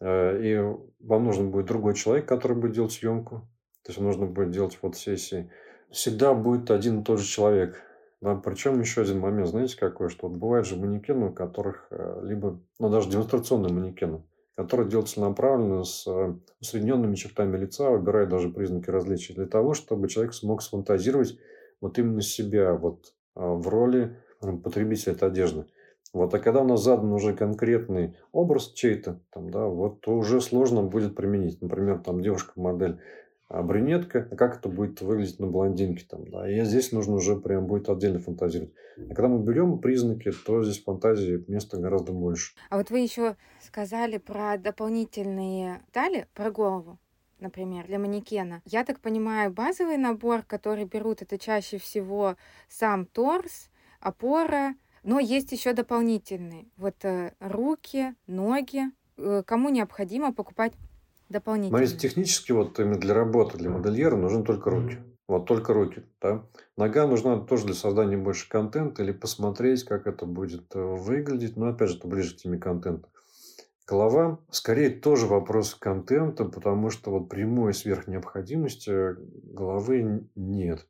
Э, 0.00 0.40
и 0.42 0.58
вам 1.00 1.24
нужен 1.24 1.50
будет 1.50 1.66
другой 1.66 1.94
человек, 1.94 2.26
который 2.26 2.56
будет 2.56 2.72
делать 2.72 2.92
съемку. 2.92 3.48
То 3.84 3.92
есть, 3.92 4.00
нужно 4.00 4.26
будет 4.26 4.50
делать 4.50 4.74
фотосессии. 4.74 5.50
Всегда 5.90 6.34
будет 6.34 6.70
один 6.70 7.00
и 7.00 7.04
тот 7.04 7.20
же 7.20 7.26
человек. 7.26 7.82
Да, 8.20 8.34
причем 8.34 8.78
еще 8.80 9.00
один 9.00 9.20
момент, 9.20 9.48
знаете, 9.48 9.78
какой, 9.78 10.10
что 10.10 10.28
вот 10.28 10.36
бывают 10.36 10.66
же 10.66 10.76
манекены, 10.76 11.28
у 11.28 11.32
которых 11.32 11.86
э, 11.90 12.20
либо, 12.22 12.60
ну, 12.78 12.90
даже 12.90 13.08
демонстрационные 13.08 13.72
манекены, 13.72 14.22
которые 14.56 14.90
делают 14.90 15.08
целенаправленно 15.08 15.84
с 15.84 16.06
э, 16.06 16.34
усредненными 16.60 17.14
чертами 17.14 17.56
лица, 17.56 17.88
выбирая 17.88 18.26
даже 18.26 18.50
признаки 18.50 18.90
различия, 18.90 19.32
для 19.32 19.46
того, 19.46 19.72
чтобы 19.72 20.08
человек 20.08 20.34
смог 20.34 20.60
сфантазировать 20.60 21.38
вот 21.80 21.98
именно 21.98 22.20
себя 22.20 22.74
вот 22.74 23.14
в 23.34 23.68
роли 23.68 24.18
потребителя 24.40 25.14
этой 25.14 25.28
одежды. 25.28 25.64
Вот, 26.12 26.34
а 26.34 26.38
когда 26.38 26.62
у 26.62 26.66
нас 26.66 26.82
задан 26.82 27.12
уже 27.12 27.34
конкретный 27.34 28.16
образ 28.32 28.72
чей-то, 28.72 29.20
там, 29.32 29.50
да, 29.50 29.66
вот, 29.66 30.00
то 30.00 30.12
уже 30.16 30.40
сложно 30.40 30.82
будет 30.82 31.14
применить. 31.14 31.62
Например, 31.62 31.98
там 31.98 32.20
девушка-модель 32.20 32.98
а 33.50 33.64
брюнетка, 33.64 34.28
а 34.30 34.36
как 34.36 34.58
это 34.58 34.68
будет 34.68 35.00
выглядеть 35.00 35.40
на 35.40 35.48
блондинке 35.48 36.06
там, 36.08 36.30
да, 36.30 36.48
и 36.48 36.62
здесь 36.62 36.92
нужно 36.92 37.16
уже 37.16 37.34
прям 37.34 37.66
будет 37.66 37.88
отдельно 37.88 38.20
фантазировать. 38.20 38.72
А 38.96 39.12
когда 39.12 39.26
мы 39.26 39.42
берем 39.42 39.80
признаки, 39.80 40.30
то 40.30 40.62
здесь 40.62 40.80
фантазии 40.84 41.44
места 41.48 41.76
гораздо 41.76 42.12
больше. 42.12 42.54
А 42.70 42.78
вот 42.78 42.90
вы 42.90 43.00
еще 43.00 43.36
сказали 43.60 44.18
про 44.18 44.56
дополнительные 44.56 45.82
детали, 45.88 46.28
про 46.34 46.50
голову 46.52 46.98
например, 47.40 47.86
для 47.86 47.98
манекена. 47.98 48.60
Я 48.66 48.84
так 48.84 49.00
понимаю, 49.00 49.50
базовый 49.50 49.96
набор, 49.96 50.42
который 50.42 50.84
берут, 50.84 51.22
это 51.22 51.38
чаще 51.38 51.78
всего 51.78 52.36
сам 52.68 53.06
торс, 53.06 53.70
опора, 53.98 54.74
но 55.02 55.18
есть 55.18 55.52
еще 55.52 55.72
дополнительные. 55.72 56.66
Вот 56.76 57.04
э, 57.04 57.32
руки, 57.40 58.14
ноги. 58.26 58.82
Э, 59.16 59.42
кому 59.44 59.68
необходимо 59.68 60.32
покупать 60.32 60.72
дополнительные? 61.28 61.86
Смотрите, 61.86 62.08
технически 62.08 62.52
вот 62.52 62.78
именно 62.78 62.98
для 62.98 63.14
работы, 63.14 63.58
для 63.58 63.70
модельера 63.70 64.16
нужны 64.16 64.44
только 64.44 64.70
руки. 64.70 64.98
Вот 65.26 65.46
только 65.46 65.72
руки, 65.72 66.02
да. 66.20 66.44
Нога 66.76 67.06
нужна 67.06 67.38
тоже 67.38 67.66
для 67.66 67.74
создания 67.74 68.16
больше 68.16 68.48
контента 68.48 69.04
или 69.04 69.12
посмотреть, 69.12 69.84
как 69.84 70.06
это 70.06 70.26
будет 70.26 70.74
э, 70.74 70.80
выглядеть. 70.80 71.56
Но 71.56 71.68
опять 71.68 71.90
же, 71.90 71.98
это 71.98 72.08
ближе 72.08 72.34
к 72.34 72.38
теме 72.38 72.58
контента. 72.58 73.08
Голова, 73.86 74.38
скорее, 74.50 74.90
тоже 74.90 75.26
вопрос 75.26 75.74
контента, 75.74 76.44
потому 76.44 76.90
что 76.90 77.10
вот 77.10 77.28
прямой 77.28 77.74
сверхнеобходимости 77.74 79.16
головы 79.52 80.28
нет. 80.36 80.86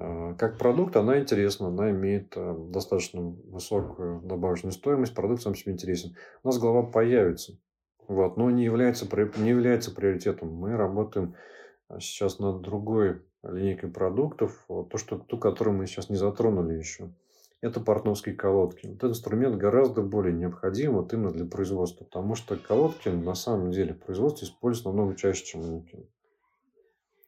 А, 0.00 0.34
как 0.34 0.58
продукт 0.58 0.96
она 0.96 1.18
интересна, 1.18 1.68
она 1.68 1.90
имеет 1.90 2.32
э, 2.36 2.54
достаточно 2.70 3.20
высокую 3.20 4.20
добавочную 4.20 4.72
стоимость, 4.72 5.14
продукт 5.14 5.42
сам 5.42 5.56
себе 5.56 5.72
интересен. 5.72 6.14
У 6.44 6.48
нас 6.48 6.58
голова 6.58 6.84
появится, 6.84 7.58
вот, 8.06 8.36
но 8.36 8.48
не 8.50 8.64
является, 8.64 9.08
не 9.38 9.50
является 9.50 9.92
приоритетом. 9.92 10.54
Мы 10.54 10.76
работаем 10.76 11.34
а, 11.88 11.98
сейчас 11.98 12.38
над 12.38 12.60
другой 12.62 13.22
линейкой 13.42 13.90
продуктов, 13.90 14.64
вот, 14.68 14.90
то, 14.90 14.98
что, 14.98 15.18
ту, 15.18 15.36
которую 15.36 15.76
мы 15.76 15.86
сейчас 15.86 16.10
не 16.10 16.16
затронули 16.16 16.74
еще. 16.74 17.12
Это 17.60 17.80
портновские 17.80 18.36
колодки. 18.36 18.86
Вот 18.86 18.98
этот 18.98 19.10
инструмент 19.10 19.56
гораздо 19.56 20.02
более 20.02 20.32
необходим 20.32 20.92
вот 20.92 21.12
именно 21.12 21.32
для 21.32 21.44
производства, 21.44 22.04
потому 22.04 22.36
что 22.36 22.56
колодки 22.56 23.08
на 23.08 23.34
самом 23.34 23.72
деле 23.72 23.94
в 23.94 23.98
производстве 23.98 24.46
используются 24.46 24.90
намного 24.90 25.16
чаще, 25.16 25.44
чем 25.44 25.62
манекен. 25.62 26.06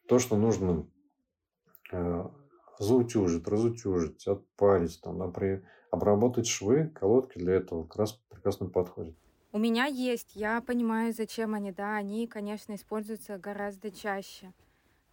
То, 0.06 0.20
что 0.20 0.37
нужно 0.37 0.87
э, 1.90 2.28
заутюжить, 2.81 3.47
разутюжить, 3.47 4.27
отпарить, 4.27 5.01
там, 5.03 5.19
например, 5.19 5.62
обработать 5.90 6.47
швы, 6.47 6.87
колодки 6.88 7.38
для 7.38 7.55
этого 7.55 7.85
как 7.85 7.97
раз 7.97 8.21
прекрасно 8.31 8.66
подходят. 8.66 9.14
У 9.53 9.59
меня 9.59 9.85
есть, 9.85 10.35
я 10.35 10.61
понимаю, 10.62 11.12
зачем 11.12 11.55
они, 11.55 11.73
да, 11.73 11.97
они, 11.97 12.27
конечно, 12.27 12.75
используются 12.75 13.37
гораздо 13.37 13.90
чаще 13.90 14.53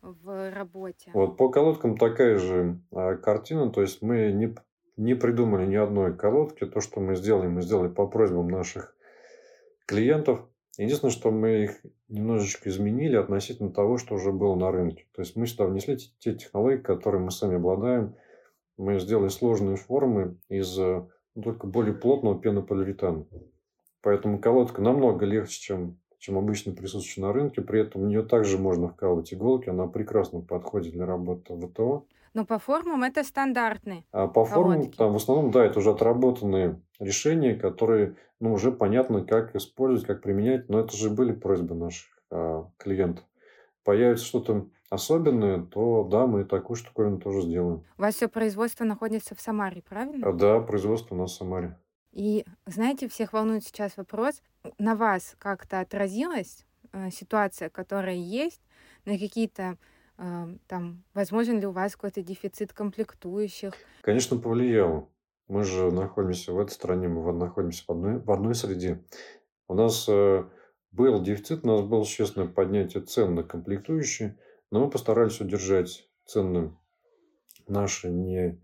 в 0.02 0.52
работе. 0.52 1.12
Вот 1.14 1.38
по 1.38 1.50
колодкам 1.50 1.98
такая 1.98 2.38
же 2.38 2.80
а, 2.92 3.16
картина, 3.16 3.70
то 3.70 3.82
есть 3.82 4.02
мы 4.02 4.32
не, 4.32 4.56
не 4.96 5.16
придумали 5.16 5.66
ни 5.66 5.76
одной 5.76 6.16
колодки, 6.16 6.66
то, 6.66 6.80
что 6.80 7.02
мы 7.02 7.16
сделали, 7.16 7.48
мы 7.48 7.62
сделали 7.62 7.90
по 7.90 8.08
просьбам 8.08 8.48
наших 8.48 8.96
клиентов, 9.86 10.48
Единственное, 10.78 11.12
что 11.12 11.32
мы 11.32 11.64
их 11.64 11.82
немножечко 12.08 12.70
изменили 12.70 13.16
относительно 13.16 13.72
того, 13.72 13.98
что 13.98 14.16
уже 14.16 14.32
было 14.32 14.56
на 14.56 14.72
рынке. 14.72 15.08
То 15.14 15.22
есть 15.22 15.36
мы 15.36 15.48
сюда 15.48 15.66
внесли 15.66 15.98
те 16.20 16.36
технологии, 16.36 16.78
которые 16.78 17.22
мы 17.22 17.32
сами 17.32 17.56
обладаем. 17.56 18.16
Мы 18.78 19.00
сделали 19.00 19.30
сложные 19.30 19.76
формы 19.76 20.38
из 20.50 20.78
ну, 20.78 21.44
только 21.44 21.68
более 21.68 21.96
плотного 21.96 22.40
пенополиуретана. 22.40 23.26
Поэтому 24.02 24.40
колодка 24.40 24.82
намного 24.82 25.26
легче, 25.26 25.60
чем, 25.60 26.00
чем 26.20 26.38
обычно 26.38 26.74
присутствующая 26.74 27.24
на 27.24 27.34
рынке. 27.34 27.62
При 27.62 27.82
этом 27.82 28.04
в 28.04 28.06
нее 28.06 28.24
также 28.24 28.58
можно 28.58 28.88
вкалывать 28.88 29.34
иголки. 29.34 29.70
Она 29.70 29.88
прекрасно 29.88 30.42
подходит 30.42 30.94
для 30.94 31.06
работы 31.06 31.54
в 31.54 31.68
ВТО. 31.68 32.06
Но 32.38 32.46
по 32.46 32.60
формам 32.60 33.04
это 33.04 33.24
стандартные. 33.24 34.04
А 34.12 34.28
по 34.28 34.46
формам, 34.46 34.92
там, 34.92 35.14
в 35.14 35.16
основном, 35.16 35.50
да, 35.50 35.66
это 35.66 35.80
уже 35.80 35.90
отработанные 35.90 36.80
решения, 37.00 37.56
которые 37.56 38.16
ну, 38.40 38.54
уже 38.54 38.72
понятно, 38.72 39.26
как 39.26 39.56
использовать, 39.56 40.06
как 40.06 40.22
применять. 40.22 40.70
Но 40.70 40.80
это 40.82 40.96
же 40.96 41.10
были 41.10 41.32
просьбы 41.32 41.74
наших 41.74 42.06
а, 42.30 42.70
клиентов. 42.78 43.26
Появится 43.84 44.24
что-то 44.24 44.68
особенное, 44.92 45.64
то 45.64 46.04
да, 46.04 46.28
мы 46.28 46.46
такую 46.46 46.78
штуковину 46.78 47.18
тоже 47.18 47.42
сделаем. 47.42 47.84
У 47.98 48.02
вас 48.04 48.14
все 48.14 48.28
производство 48.28 48.84
находится 48.84 49.34
в 49.34 49.42
Самаре, 49.42 49.82
правильно? 49.82 50.30
А, 50.30 50.32
да, 50.32 50.60
производство 50.60 51.16
у 51.16 51.18
нас 51.18 51.32
в 51.32 51.38
Самаре. 51.38 51.76
И 52.12 52.46
знаете, 52.68 53.08
всех 53.08 53.34
волнует 53.34 53.64
сейчас 53.64 53.98
вопрос, 53.98 54.44
на 54.78 54.96
вас 54.96 55.36
как-то 55.40 55.80
отразилась 55.80 56.68
э, 56.94 57.10
ситуация, 57.10 57.72
которая 57.72 58.14
есть, 58.14 58.62
на 59.06 59.18
какие-то 59.18 59.80
там, 60.18 61.04
возможен 61.14 61.60
ли 61.60 61.68
у 61.68 61.72
вас 61.72 61.96
какой-то 61.96 62.22
дефицит 62.22 62.74
комплектующих? 62.74 63.74
Конечно, 64.02 64.38
повлияло. 64.38 65.08
Мы 65.48 65.64
же 65.64 65.92
находимся 65.92 66.52
в 66.54 66.60
этой 66.60 66.72
стране, 66.72 67.08
мы 67.08 67.32
находимся 67.32 67.84
в 67.88 67.92
одной, 67.92 68.20
в 68.20 68.32
одной 68.32 68.56
среде. 68.56 69.04
У 69.68 69.76
нас 69.76 70.06
э, 70.10 70.44
был 70.92 71.22
дефицит, 71.22 71.64
у 71.64 71.68
нас 71.68 71.82
было 71.82 72.06
честное 72.06 72.48
поднятие 72.48 73.04
цен 73.04 73.36
на 73.36 73.44
комплектующие, 73.44 74.38
но 74.72 74.84
мы 74.84 74.90
постарались 74.90 75.40
удержать 75.40 76.10
цены 76.26 76.76
наши 77.68 78.10
не, 78.10 78.60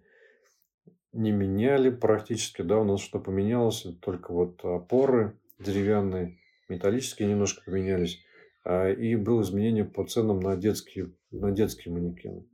не 1.12 1.32
меняли 1.32 1.90
практически. 1.90 2.62
Да, 2.62 2.80
у 2.80 2.84
нас 2.84 3.02
что 3.02 3.20
поменялось, 3.20 3.86
только 4.02 4.32
вот 4.32 4.64
опоры 4.64 5.38
деревянные, 5.60 6.38
металлические 6.70 7.30
немножко 7.30 7.64
поменялись. 7.66 8.24
А, 8.64 8.90
и 8.90 9.16
было 9.16 9.42
изменение 9.42 9.86
по 9.86 10.06
ценам 10.06 10.40
на 10.40 10.56
детские, 10.56 11.12
на 11.32 11.52
детские 11.52 11.94
манекены. 11.94 12.48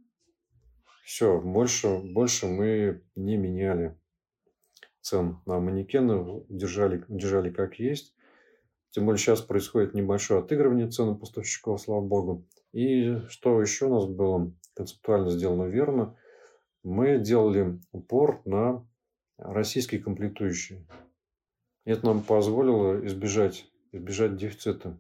Все, 1.04 1.40
больше, 1.40 2.00
больше 2.00 2.48
мы 2.48 3.04
не 3.16 3.38
меняли 3.38 3.98
цен 5.02 5.40
на 5.46 5.60
манекены, 5.60 6.44
держали, 6.50 7.04
держали 7.08 7.50
как 7.50 7.80
есть. 7.80 8.16
Тем 8.92 9.06
более 9.06 9.20
сейчас 9.20 9.42
происходит 9.42 9.94
небольшое 9.94 10.42
отыгрывание 10.42 10.90
цен 10.90 11.18
поставщиков, 11.18 11.82
слава 11.82 12.02
богу. 12.02 12.48
И 12.74 13.18
что 13.30 13.62
еще 13.62 13.86
у 13.86 13.94
нас 13.94 14.06
было 14.08 14.54
концептуально 14.76 15.30
сделано 15.32 15.66
верно, 15.66 16.16
мы 16.84 17.20
делали 17.20 17.80
упор 17.92 18.42
на 18.46 18.88
российские 19.38 20.02
комплектующие. 20.02 20.86
Это 21.86 22.06
нам 22.06 22.22
позволило 22.22 23.06
избежать, 23.06 23.66
избежать 23.92 24.38
дефицита. 24.38 24.98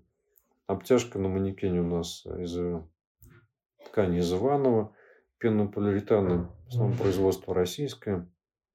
Обтяжка 0.69 1.17
на 1.17 1.29
манекене 1.29 1.81
у 1.81 1.83
нас 1.83 2.27
из 2.27 2.55
ткани 3.87 4.19
из 4.19 4.31
Иванова, 4.31 4.95
пенополиуретаны, 5.39 6.47
в 6.65 6.67
основном 6.67 6.95
производство 6.95 7.55
российское. 7.55 8.29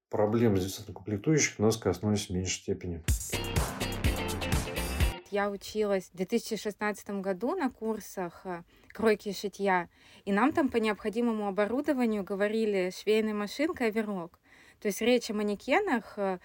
Проблемы 0.09 0.57
с 0.59 0.83
комплектующих 0.93 1.57
нас 1.57 1.77
коснулись 1.77 2.27
в 2.27 2.31
меньшей 2.31 2.63
степени. 2.63 3.01
Я 5.31 5.49
училась 5.49 6.09
в 6.09 6.17
2016 6.17 7.21
году 7.21 7.55
на 7.55 7.69
курсах 7.69 8.41
э, 8.43 8.63
кройки 8.89 9.29
и 9.29 9.33
шитья, 9.33 9.87
и 10.25 10.33
нам 10.33 10.51
там 10.51 10.67
по 10.67 10.77
необходимому 10.77 11.47
оборудованию 11.47 12.25
говорили 12.25 12.91
швейная 12.93 13.33
машинка 13.33 13.87
и 13.87 13.91
верлок. 13.91 14.41
То 14.81 14.89
есть 14.89 14.99
речь 14.99 15.29
о 15.31 15.33
манекенах 15.33 16.17
э, 16.17 16.39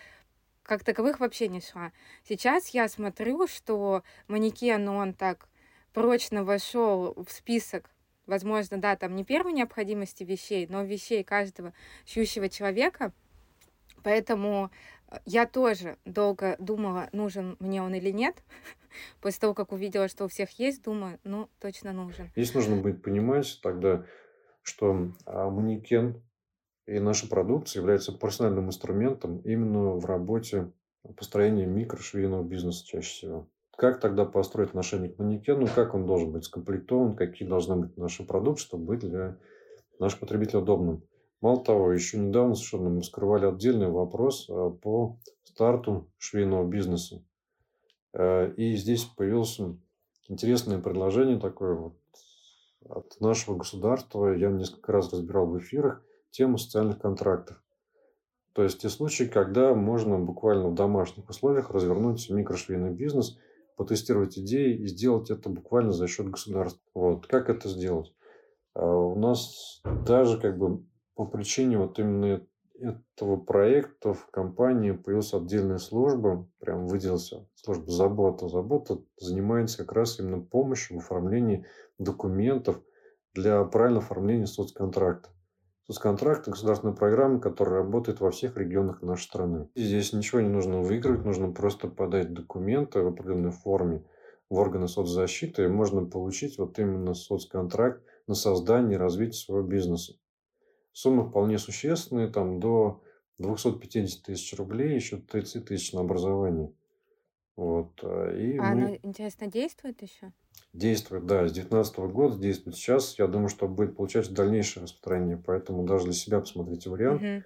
как 0.70 0.85
таковых 0.85 1.18
вообще 1.18 1.48
не 1.48 1.61
шла. 1.61 1.90
Сейчас 2.22 2.68
я 2.68 2.88
смотрю, 2.88 3.48
что 3.48 4.04
манекен, 4.28 4.88
он 4.88 5.14
так 5.14 5.48
прочно 5.92 6.44
вошел 6.44 7.12
в 7.16 7.33
список 7.33 7.90
возможно, 8.26 8.80
да, 8.80 8.94
там 8.94 9.16
не 9.16 9.24
первой 9.24 9.52
необходимости 9.52 10.22
вещей, 10.22 10.68
но 10.68 10.85
вещей 10.85 11.24
каждого 11.24 11.72
шьющего 12.06 12.48
человека. 12.48 13.12
Поэтому 14.04 14.70
э, 15.09 15.16
я 15.26 15.44
тоже 15.44 15.98
долго 16.04 16.54
думала, 16.61 17.09
нужен 17.11 17.56
мне 17.59 17.83
он 17.83 17.92
или 17.94 18.11
нет. 18.12 18.37
После 19.20 19.40
того, 19.40 19.54
как 19.54 19.72
увидела, 19.72 20.06
что 20.06 20.26
у 20.26 20.28
всех 20.28 20.56
есть, 20.61 20.85
думаю, 20.85 21.18
ну, 21.24 21.48
точно 21.59 21.92
нужен. 21.92 22.30
Здесь 22.37 22.54
нужно 22.54 22.76
будет 22.76 23.02
понимать 23.02 23.59
тогда, 23.61 24.06
что 24.62 25.12
а, 25.26 25.50
манекен 25.50 26.22
и 26.87 26.99
наша 26.99 27.29
продукция 27.29 27.81
является 27.81 28.12
профессиональным 28.12 28.66
инструментом 28.66 29.38
именно 29.38 29.93
в 29.93 30.05
работе 30.05 30.73
построения 31.16 31.66
микрошвейного 31.66 32.43
бизнеса 32.43 32.85
чаще 32.87 33.09
всего. 33.09 33.49
Как 33.77 34.01
тогда 34.01 34.25
построить 34.25 34.71
отношение 34.71 35.11
к 35.11 35.19
манекену, 35.19 35.66
как 35.75 35.95
он 35.95 36.07
должен 36.07 36.33
быть 36.33 36.45
скомплектован, 36.45 37.16
какие 37.16 37.49
должны 37.49 37.77
быть 37.77 37.97
наши 37.97 38.25
продукты, 38.25 38.62
чтобы 38.62 38.85
быть 38.85 39.01
для 39.01 39.38
наших 39.99 40.21
потребителей 40.21 40.61
удобным. 40.61 41.03
Мало 41.40 41.64
того, 41.64 41.93
еще 41.93 42.19
недавно 42.19 42.55
совершенно 42.55 42.90
мы 42.90 43.03
скрывали 43.03 43.47
отдельный 43.47 43.88
вопрос 43.88 44.47
а, 44.51 44.71
по 44.71 45.19
старту 45.45 46.11
швейного 46.19 46.69
бизнеса. 46.69 47.23
Э, 48.12 48.53
и 48.57 48.77
здесь 48.77 49.05
появилось 49.05 49.59
интересное 50.29 50.79
предложение 50.79 51.38
такое 51.38 51.75
вот 51.75 51.97
от 52.88 53.19
нашего 53.21 53.57
государства. 53.57 54.35
Я 54.35 54.51
несколько 54.51 54.93
раз 54.93 55.12
разбирал 55.12 55.47
в 55.47 55.59
эфирах 55.59 56.03
тему 56.31 56.59
социальных 56.59 56.99
контрактов. 56.99 57.62
То 58.53 58.62
есть 58.62 58.81
те 58.81 58.88
случаи, 58.88 59.25
когда 59.25 59.75
можно 59.75 60.19
буквально 60.19 60.69
в 60.69 60.75
домашних 60.75 61.29
условиях 61.29 61.71
развернуть 61.71 62.29
микрошвейный 62.31 62.90
бизнес, 62.90 63.38
потестировать 63.77 64.38
идеи 64.38 64.77
и 64.77 64.87
сделать 64.87 65.31
это 65.31 65.49
буквально 65.49 65.93
за 65.93 66.07
счет 66.07 66.29
государства. 66.29 66.83
Вот. 66.95 67.27
Как 67.27 67.49
это 67.49 67.69
сделать? 67.69 68.12
А 68.75 68.85
у 68.85 69.19
нас 69.19 69.81
даже 70.05 70.38
как 70.38 70.59
бы 70.59 70.85
по 71.14 71.25
причине 71.25 71.79
вот 71.79 71.99
именно 71.99 72.45
этого 72.81 73.37
проекта 73.37 74.14
в 74.14 74.27
компании 74.31 74.93
появилась 74.93 75.35
отдельная 75.35 75.79
служба, 75.79 76.49
прям 76.59 76.87
выделился 76.87 77.47
служба 77.55 77.90
забота. 77.90 78.49
Забота 78.49 78.99
занимается 79.19 79.79
как 79.79 79.93
раз 79.93 80.19
именно 80.19 80.40
помощью 80.40 80.97
в 80.97 81.01
оформлении 81.01 81.66
документов 81.99 82.81
для 83.35 83.62
правильного 83.64 84.05
оформления 84.05 84.47
соцконтракта. 84.47 85.31
Соцконтракт– 85.90 86.42
это 86.42 86.53
государственная 86.53 86.94
программа, 86.94 87.40
которая 87.40 87.79
работает 87.79 88.20
во 88.20 88.31
всех 88.31 88.57
регионах 88.57 89.03
нашей 89.03 89.24
страны. 89.24 89.68
И 89.74 89.83
здесь 89.83 90.12
ничего 90.12 90.40
не 90.40 90.48
нужно 90.48 90.83
выигрывать, 90.83 91.24
нужно 91.24 91.50
просто 91.50 91.88
подать 91.88 92.33
документы 92.33 93.00
в 93.00 93.09
определенной 93.09 93.50
форме 93.50 94.05
в 94.48 94.55
органы 94.55 94.87
соцзащиты, 94.87 95.64
и 95.64 95.66
можно 95.66 96.05
получить 96.05 96.59
вот 96.59 96.79
именно 96.79 97.12
соцконтракт 97.14 98.05
на 98.29 98.37
создание 98.37 98.94
и 98.94 99.00
развитие 99.00 99.40
своего 99.40 99.66
бизнеса. 99.66 100.14
Суммы 100.92 101.29
вполне 101.29 101.59
существенные, 101.59 102.29
там 102.29 102.61
до 102.61 103.03
250 103.38 104.22
тысяч 104.22 104.57
рублей, 104.57 104.94
еще 104.94 105.16
30 105.16 105.64
тысяч 105.64 105.92
на 105.92 106.03
образование. 106.03 106.72
Вот. 107.56 108.00
А, 108.02 108.30
и 108.34 108.56
а 108.58 108.62
мы... 108.62 108.84
оно, 108.84 108.98
интересно, 109.02 109.46
действует 109.46 110.00
еще? 110.02 110.32
Действует, 110.72 111.26
да, 111.26 111.48
с 111.48 111.52
2019 111.52 111.98
года 112.12 112.38
действует. 112.38 112.76
Сейчас, 112.76 113.18
я 113.18 113.26
думаю, 113.26 113.48
что 113.48 113.66
будет 113.68 113.96
получать 113.96 114.32
дальнейшее 114.32 114.84
распространение, 114.84 115.36
поэтому 115.36 115.84
даже 115.84 116.04
для 116.04 116.12
себя 116.12 116.40
посмотрите 116.40 116.90
вариант. 116.90 117.44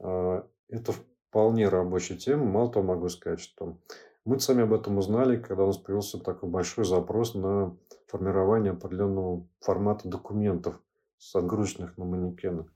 Угу. 0.00 0.44
Это 0.68 0.92
вполне 1.28 1.68
рабочая 1.68 2.16
тема. 2.16 2.44
Мало 2.44 2.72
того, 2.72 2.86
могу 2.86 3.08
сказать, 3.08 3.40
что 3.40 3.78
мы 4.24 4.40
сами 4.40 4.64
об 4.64 4.74
этом 4.74 4.98
узнали, 4.98 5.40
когда 5.40 5.62
у 5.62 5.68
нас 5.68 5.78
появился 5.78 6.18
такой 6.18 6.50
большой 6.50 6.84
запрос 6.84 7.34
на 7.34 7.76
формирование 8.08 8.72
определенного 8.72 9.46
формата 9.60 10.08
документов 10.08 10.80
с 11.16 11.34
отгрузочных 11.34 11.96
на 11.96 12.04
манекенах. 12.04 12.66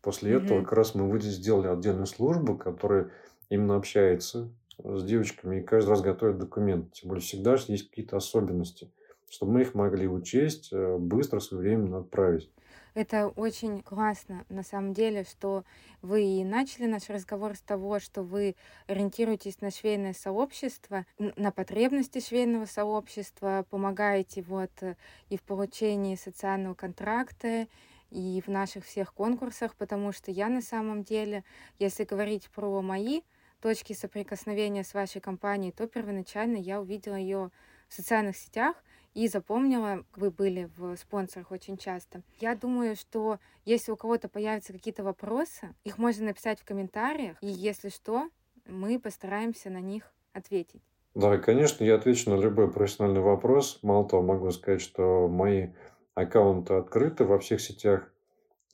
После 0.00 0.32
mm-hmm. 0.32 0.44
этого 0.44 0.60
как 0.62 0.72
раз 0.72 0.94
мы 0.94 1.20
сделали 1.20 1.68
отдельную 1.68 2.06
службу, 2.06 2.56
которая 2.56 3.10
именно 3.50 3.76
общается 3.76 4.50
с 4.82 5.04
девочками 5.04 5.60
и 5.60 5.64
каждый 5.64 5.90
раз 5.90 6.02
готовит 6.02 6.38
документы. 6.38 6.90
Тем 6.92 7.08
более 7.08 7.22
всегда 7.22 7.56
же 7.56 7.66
есть 7.68 7.88
какие-то 7.88 8.16
особенности, 8.16 8.92
чтобы 9.30 9.52
мы 9.52 9.62
их 9.62 9.74
могли 9.74 10.08
учесть, 10.08 10.72
э, 10.72 10.96
быстро, 10.98 11.40
своевременно 11.40 11.98
отправить. 11.98 12.50
Это 12.94 13.28
очень 13.28 13.82
классно, 13.82 14.46
на 14.48 14.62
самом 14.62 14.94
деле, 14.94 15.24
что 15.24 15.64
вы 16.00 16.24
и 16.24 16.44
начали 16.44 16.86
наш 16.86 17.10
разговор 17.10 17.54
с 17.54 17.60
того, 17.60 18.00
что 18.00 18.22
вы 18.22 18.56
ориентируетесь 18.86 19.60
на 19.60 19.70
швейное 19.70 20.14
сообщество, 20.14 21.04
на 21.18 21.52
потребности 21.52 22.20
швейного 22.20 22.64
сообщества, 22.64 23.66
помогаете 23.68 24.40
вот 24.40 24.70
э, 24.80 24.96
и 25.28 25.36
в 25.36 25.42
получении 25.42 26.16
социального 26.16 26.72
контракта, 26.72 27.68
и 28.10 28.40
в 28.40 28.48
наших 28.48 28.86
всех 28.86 29.12
конкурсах, 29.12 29.74
потому 29.74 30.12
что 30.12 30.30
я 30.30 30.48
на 30.48 30.62
самом 30.62 31.02
деле, 31.02 31.44
если 31.78 32.04
говорить 32.04 32.48
про 32.48 32.80
мои 32.80 33.20
точки 33.66 33.94
соприкосновения 33.94 34.84
с 34.84 34.94
вашей 34.94 35.20
компанией, 35.20 35.72
то 35.72 35.88
первоначально 35.88 36.56
я 36.56 36.80
увидела 36.80 37.16
ее 37.16 37.50
в 37.88 37.94
социальных 37.94 38.36
сетях 38.36 38.76
и 39.12 39.26
запомнила, 39.26 40.04
вы 40.14 40.30
были 40.30 40.70
в 40.76 40.94
спонсорах 40.94 41.50
очень 41.50 41.76
часто. 41.76 42.22
Я 42.38 42.54
думаю, 42.54 42.94
что 42.94 43.40
если 43.64 43.90
у 43.90 43.96
кого-то 43.96 44.28
появятся 44.28 44.72
какие-то 44.72 45.02
вопросы, 45.02 45.74
их 45.82 45.98
можно 45.98 46.26
написать 46.26 46.60
в 46.60 46.64
комментариях, 46.64 47.38
и 47.40 47.48
если 47.48 47.88
что, 47.88 48.28
мы 48.66 49.00
постараемся 49.00 49.68
на 49.68 49.80
них 49.80 50.12
ответить. 50.32 50.84
Да, 51.16 51.36
конечно, 51.36 51.82
я 51.82 51.96
отвечу 51.96 52.30
на 52.30 52.40
любой 52.40 52.70
профессиональный 52.70 53.20
вопрос. 53.20 53.80
Мало 53.82 54.08
того, 54.08 54.22
могу 54.22 54.48
сказать, 54.52 54.80
что 54.80 55.26
мои 55.26 55.70
аккаунты 56.14 56.74
открыты 56.74 57.24
во 57.24 57.40
всех 57.40 57.60
сетях, 57.60 58.12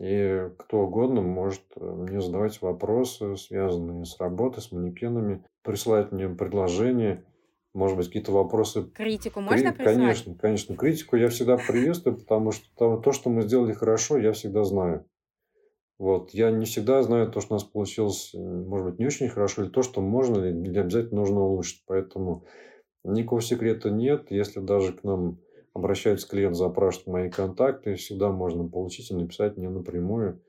и 0.00 0.48
кто 0.58 0.80
угодно 0.80 1.20
может 1.20 1.62
э, 1.76 1.84
мне 1.84 2.20
задавать 2.20 2.60
вопросы, 2.62 3.36
связанные 3.36 4.04
с 4.04 4.18
работой, 4.18 4.62
с 4.62 4.72
манекенами, 4.72 5.44
присылать 5.62 6.12
мне 6.12 6.28
предложения, 6.28 7.24
может 7.74 7.96
быть, 7.96 8.06
какие-то 8.06 8.32
вопросы. 8.32 8.84
Критику 8.94 9.40
можно 9.40 9.72
прислать? 9.72 9.96
Конечно, 9.96 10.34
конечно. 10.34 10.76
Критику 10.76 11.16
я 11.16 11.28
всегда 11.28 11.56
приветствую, 11.56 12.18
потому 12.18 12.52
что 12.52 12.98
то, 12.98 13.12
что 13.12 13.30
мы 13.30 13.42
сделали 13.42 13.72
хорошо, 13.72 14.18
я 14.18 14.32
всегда 14.32 14.64
знаю. 14.64 15.06
Вот. 15.98 16.30
Я 16.30 16.50
не 16.50 16.66
всегда 16.66 17.02
знаю 17.02 17.30
то, 17.30 17.40
что 17.40 17.54
у 17.54 17.56
нас 17.56 17.64
получилось, 17.64 18.32
может 18.34 18.86
быть, 18.86 18.98
не 18.98 19.06
очень 19.06 19.28
хорошо, 19.28 19.62
или 19.62 19.70
то, 19.70 19.82
что 19.82 20.00
можно 20.00 20.44
или 20.44 20.78
обязательно 20.78 21.20
нужно 21.20 21.40
улучшить. 21.40 21.82
Поэтому 21.86 22.44
никакого 23.04 23.40
секрета 23.40 23.90
нет. 23.90 24.30
Если 24.30 24.60
даже 24.60 24.92
к 24.92 25.04
нам 25.04 25.38
обращается 25.74 26.28
клиент, 26.28 26.56
запрашивает 26.56 27.06
мои 27.08 27.30
контакты, 27.30 27.94
всегда 27.94 28.30
можно 28.30 28.68
получить 28.68 29.10
и 29.10 29.14
написать 29.14 29.56
мне 29.56 29.68
напрямую. 29.68 30.42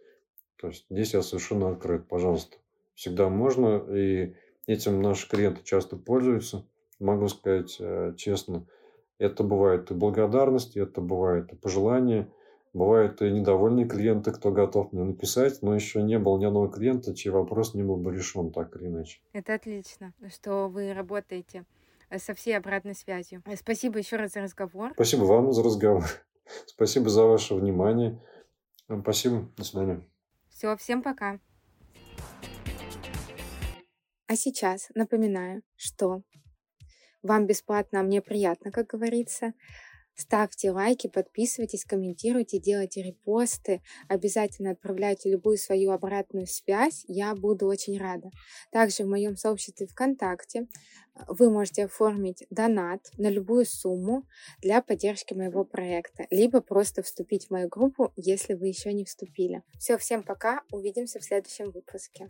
То 0.57 0.67
есть 0.67 0.85
здесь 0.89 1.13
я 1.13 1.21
совершенно 1.21 1.69
открыт, 1.69 2.07
пожалуйста. 2.07 2.57
Всегда 2.93 3.29
можно, 3.29 3.83
и 3.89 4.35
этим 4.67 5.01
наши 5.01 5.27
клиенты 5.27 5.61
часто 5.63 5.97
пользуются. 5.97 6.65
Могу 6.99 7.27
сказать 7.27 7.75
э, 7.79 8.13
честно, 8.17 8.65
это 9.17 9.43
бывает 9.43 9.91
и 9.91 9.93
благодарность, 9.93 10.77
это 10.77 11.01
бывает 11.01 11.51
и 11.51 11.55
пожелания, 11.55 12.29
бывают 12.73 13.21
и 13.21 13.31
недовольные 13.31 13.87
клиенты, 13.87 14.31
кто 14.31 14.51
готов 14.51 14.91
мне 14.91 15.03
написать, 15.03 15.61
но 15.61 15.73
еще 15.75 16.01
не 16.01 16.19
было 16.19 16.37
ни 16.37 16.45
одного 16.45 16.67
клиента, 16.67 17.15
чей 17.15 17.29
вопрос 17.29 17.73
не 17.73 17.83
был 17.83 17.97
бы 17.97 18.13
решен 18.13 18.51
так 18.51 18.75
или 18.75 18.87
иначе. 18.87 19.19
Это 19.33 19.53
отлично, 19.53 20.13
что 20.29 20.67
вы 20.67 20.93
работаете 20.93 21.65
со 22.17 22.33
всей 22.33 22.57
обратной 22.57 22.95
связью. 22.95 23.41
Э, 23.45 23.55
спасибо 23.55 23.99
еще 23.99 24.15
раз 24.17 24.33
за 24.33 24.41
разговор. 24.41 24.91
Спасибо 24.93 25.23
вам 25.23 25.51
за 25.53 25.63
разговор. 25.63 26.05
Спасибо 26.65 27.09
за 27.09 27.23
ваше 27.23 27.55
внимание. 27.55 28.21
Спасибо. 29.01 29.49
До 29.57 29.63
свидания. 29.63 30.07
Все, 30.49 30.75
всем 30.77 31.01
пока. 31.01 31.39
А 34.27 34.35
сейчас 34.35 34.89
напоминаю, 34.95 35.61
что 35.75 36.23
вам 37.21 37.47
бесплатно, 37.47 37.99
а 38.01 38.03
мне 38.03 38.21
приятно, 38.21 38.71
как 38.71 38.87
говорится. 38.87 39.53
Ставьте 40.15 40.71
лайки, 40.71 41.07
подписывайтесь, 41.07 41.85
комментируйте, 41.85 42.59
делайте 42.59 43.01
репосты, 43.01 43.81
обязательно 44.07 44.71
отправляйте 44.71 45.31
любую 45.31 45.57
свою 45.57 45.91
обратную 45.91 46.45
связь, 46.45 47.03
я 47.07 47.33
буду 47.33 47.65
очень 47.65 47.97
рада. 47.97 48.29
Также 48.71 49.03
в 49.03 49.07
моем 49.07 49.35
сообществе 49.35 49.87
ВКонтакте 49.87 50.67
э, 51.15 51.21
вы 51.27 51.49
можете 51.49 51.85
оформить 51.85 52.45
донат 52.51 53.09
на 53.17 53.29
любую 53.29 53.65
сумму 53.65 54.23
для 54.61 54.81
поддержки 54.81 55.33
моего 55.33 55.65
проекта, 55.65 56.27
либо 56.29 56.61
просто 56.61 57.01
вступить 57.01 57.47
в 57.47 57.51
мою 57.51 57.67
группу, 57.67 58.13
если 58.15 58.53
вы 58.53 58.67
еще 58.67 58.93
не 58.93 59.05
вступили. 59.05 59.63
Все, 59.79 59.97
всем 59.97 60.21
пока, 60.23 60.61
увидимся 60.71 61.19
в 61.19 61.23
следующем 61.23 61.71
выпуске. 61.71 62.27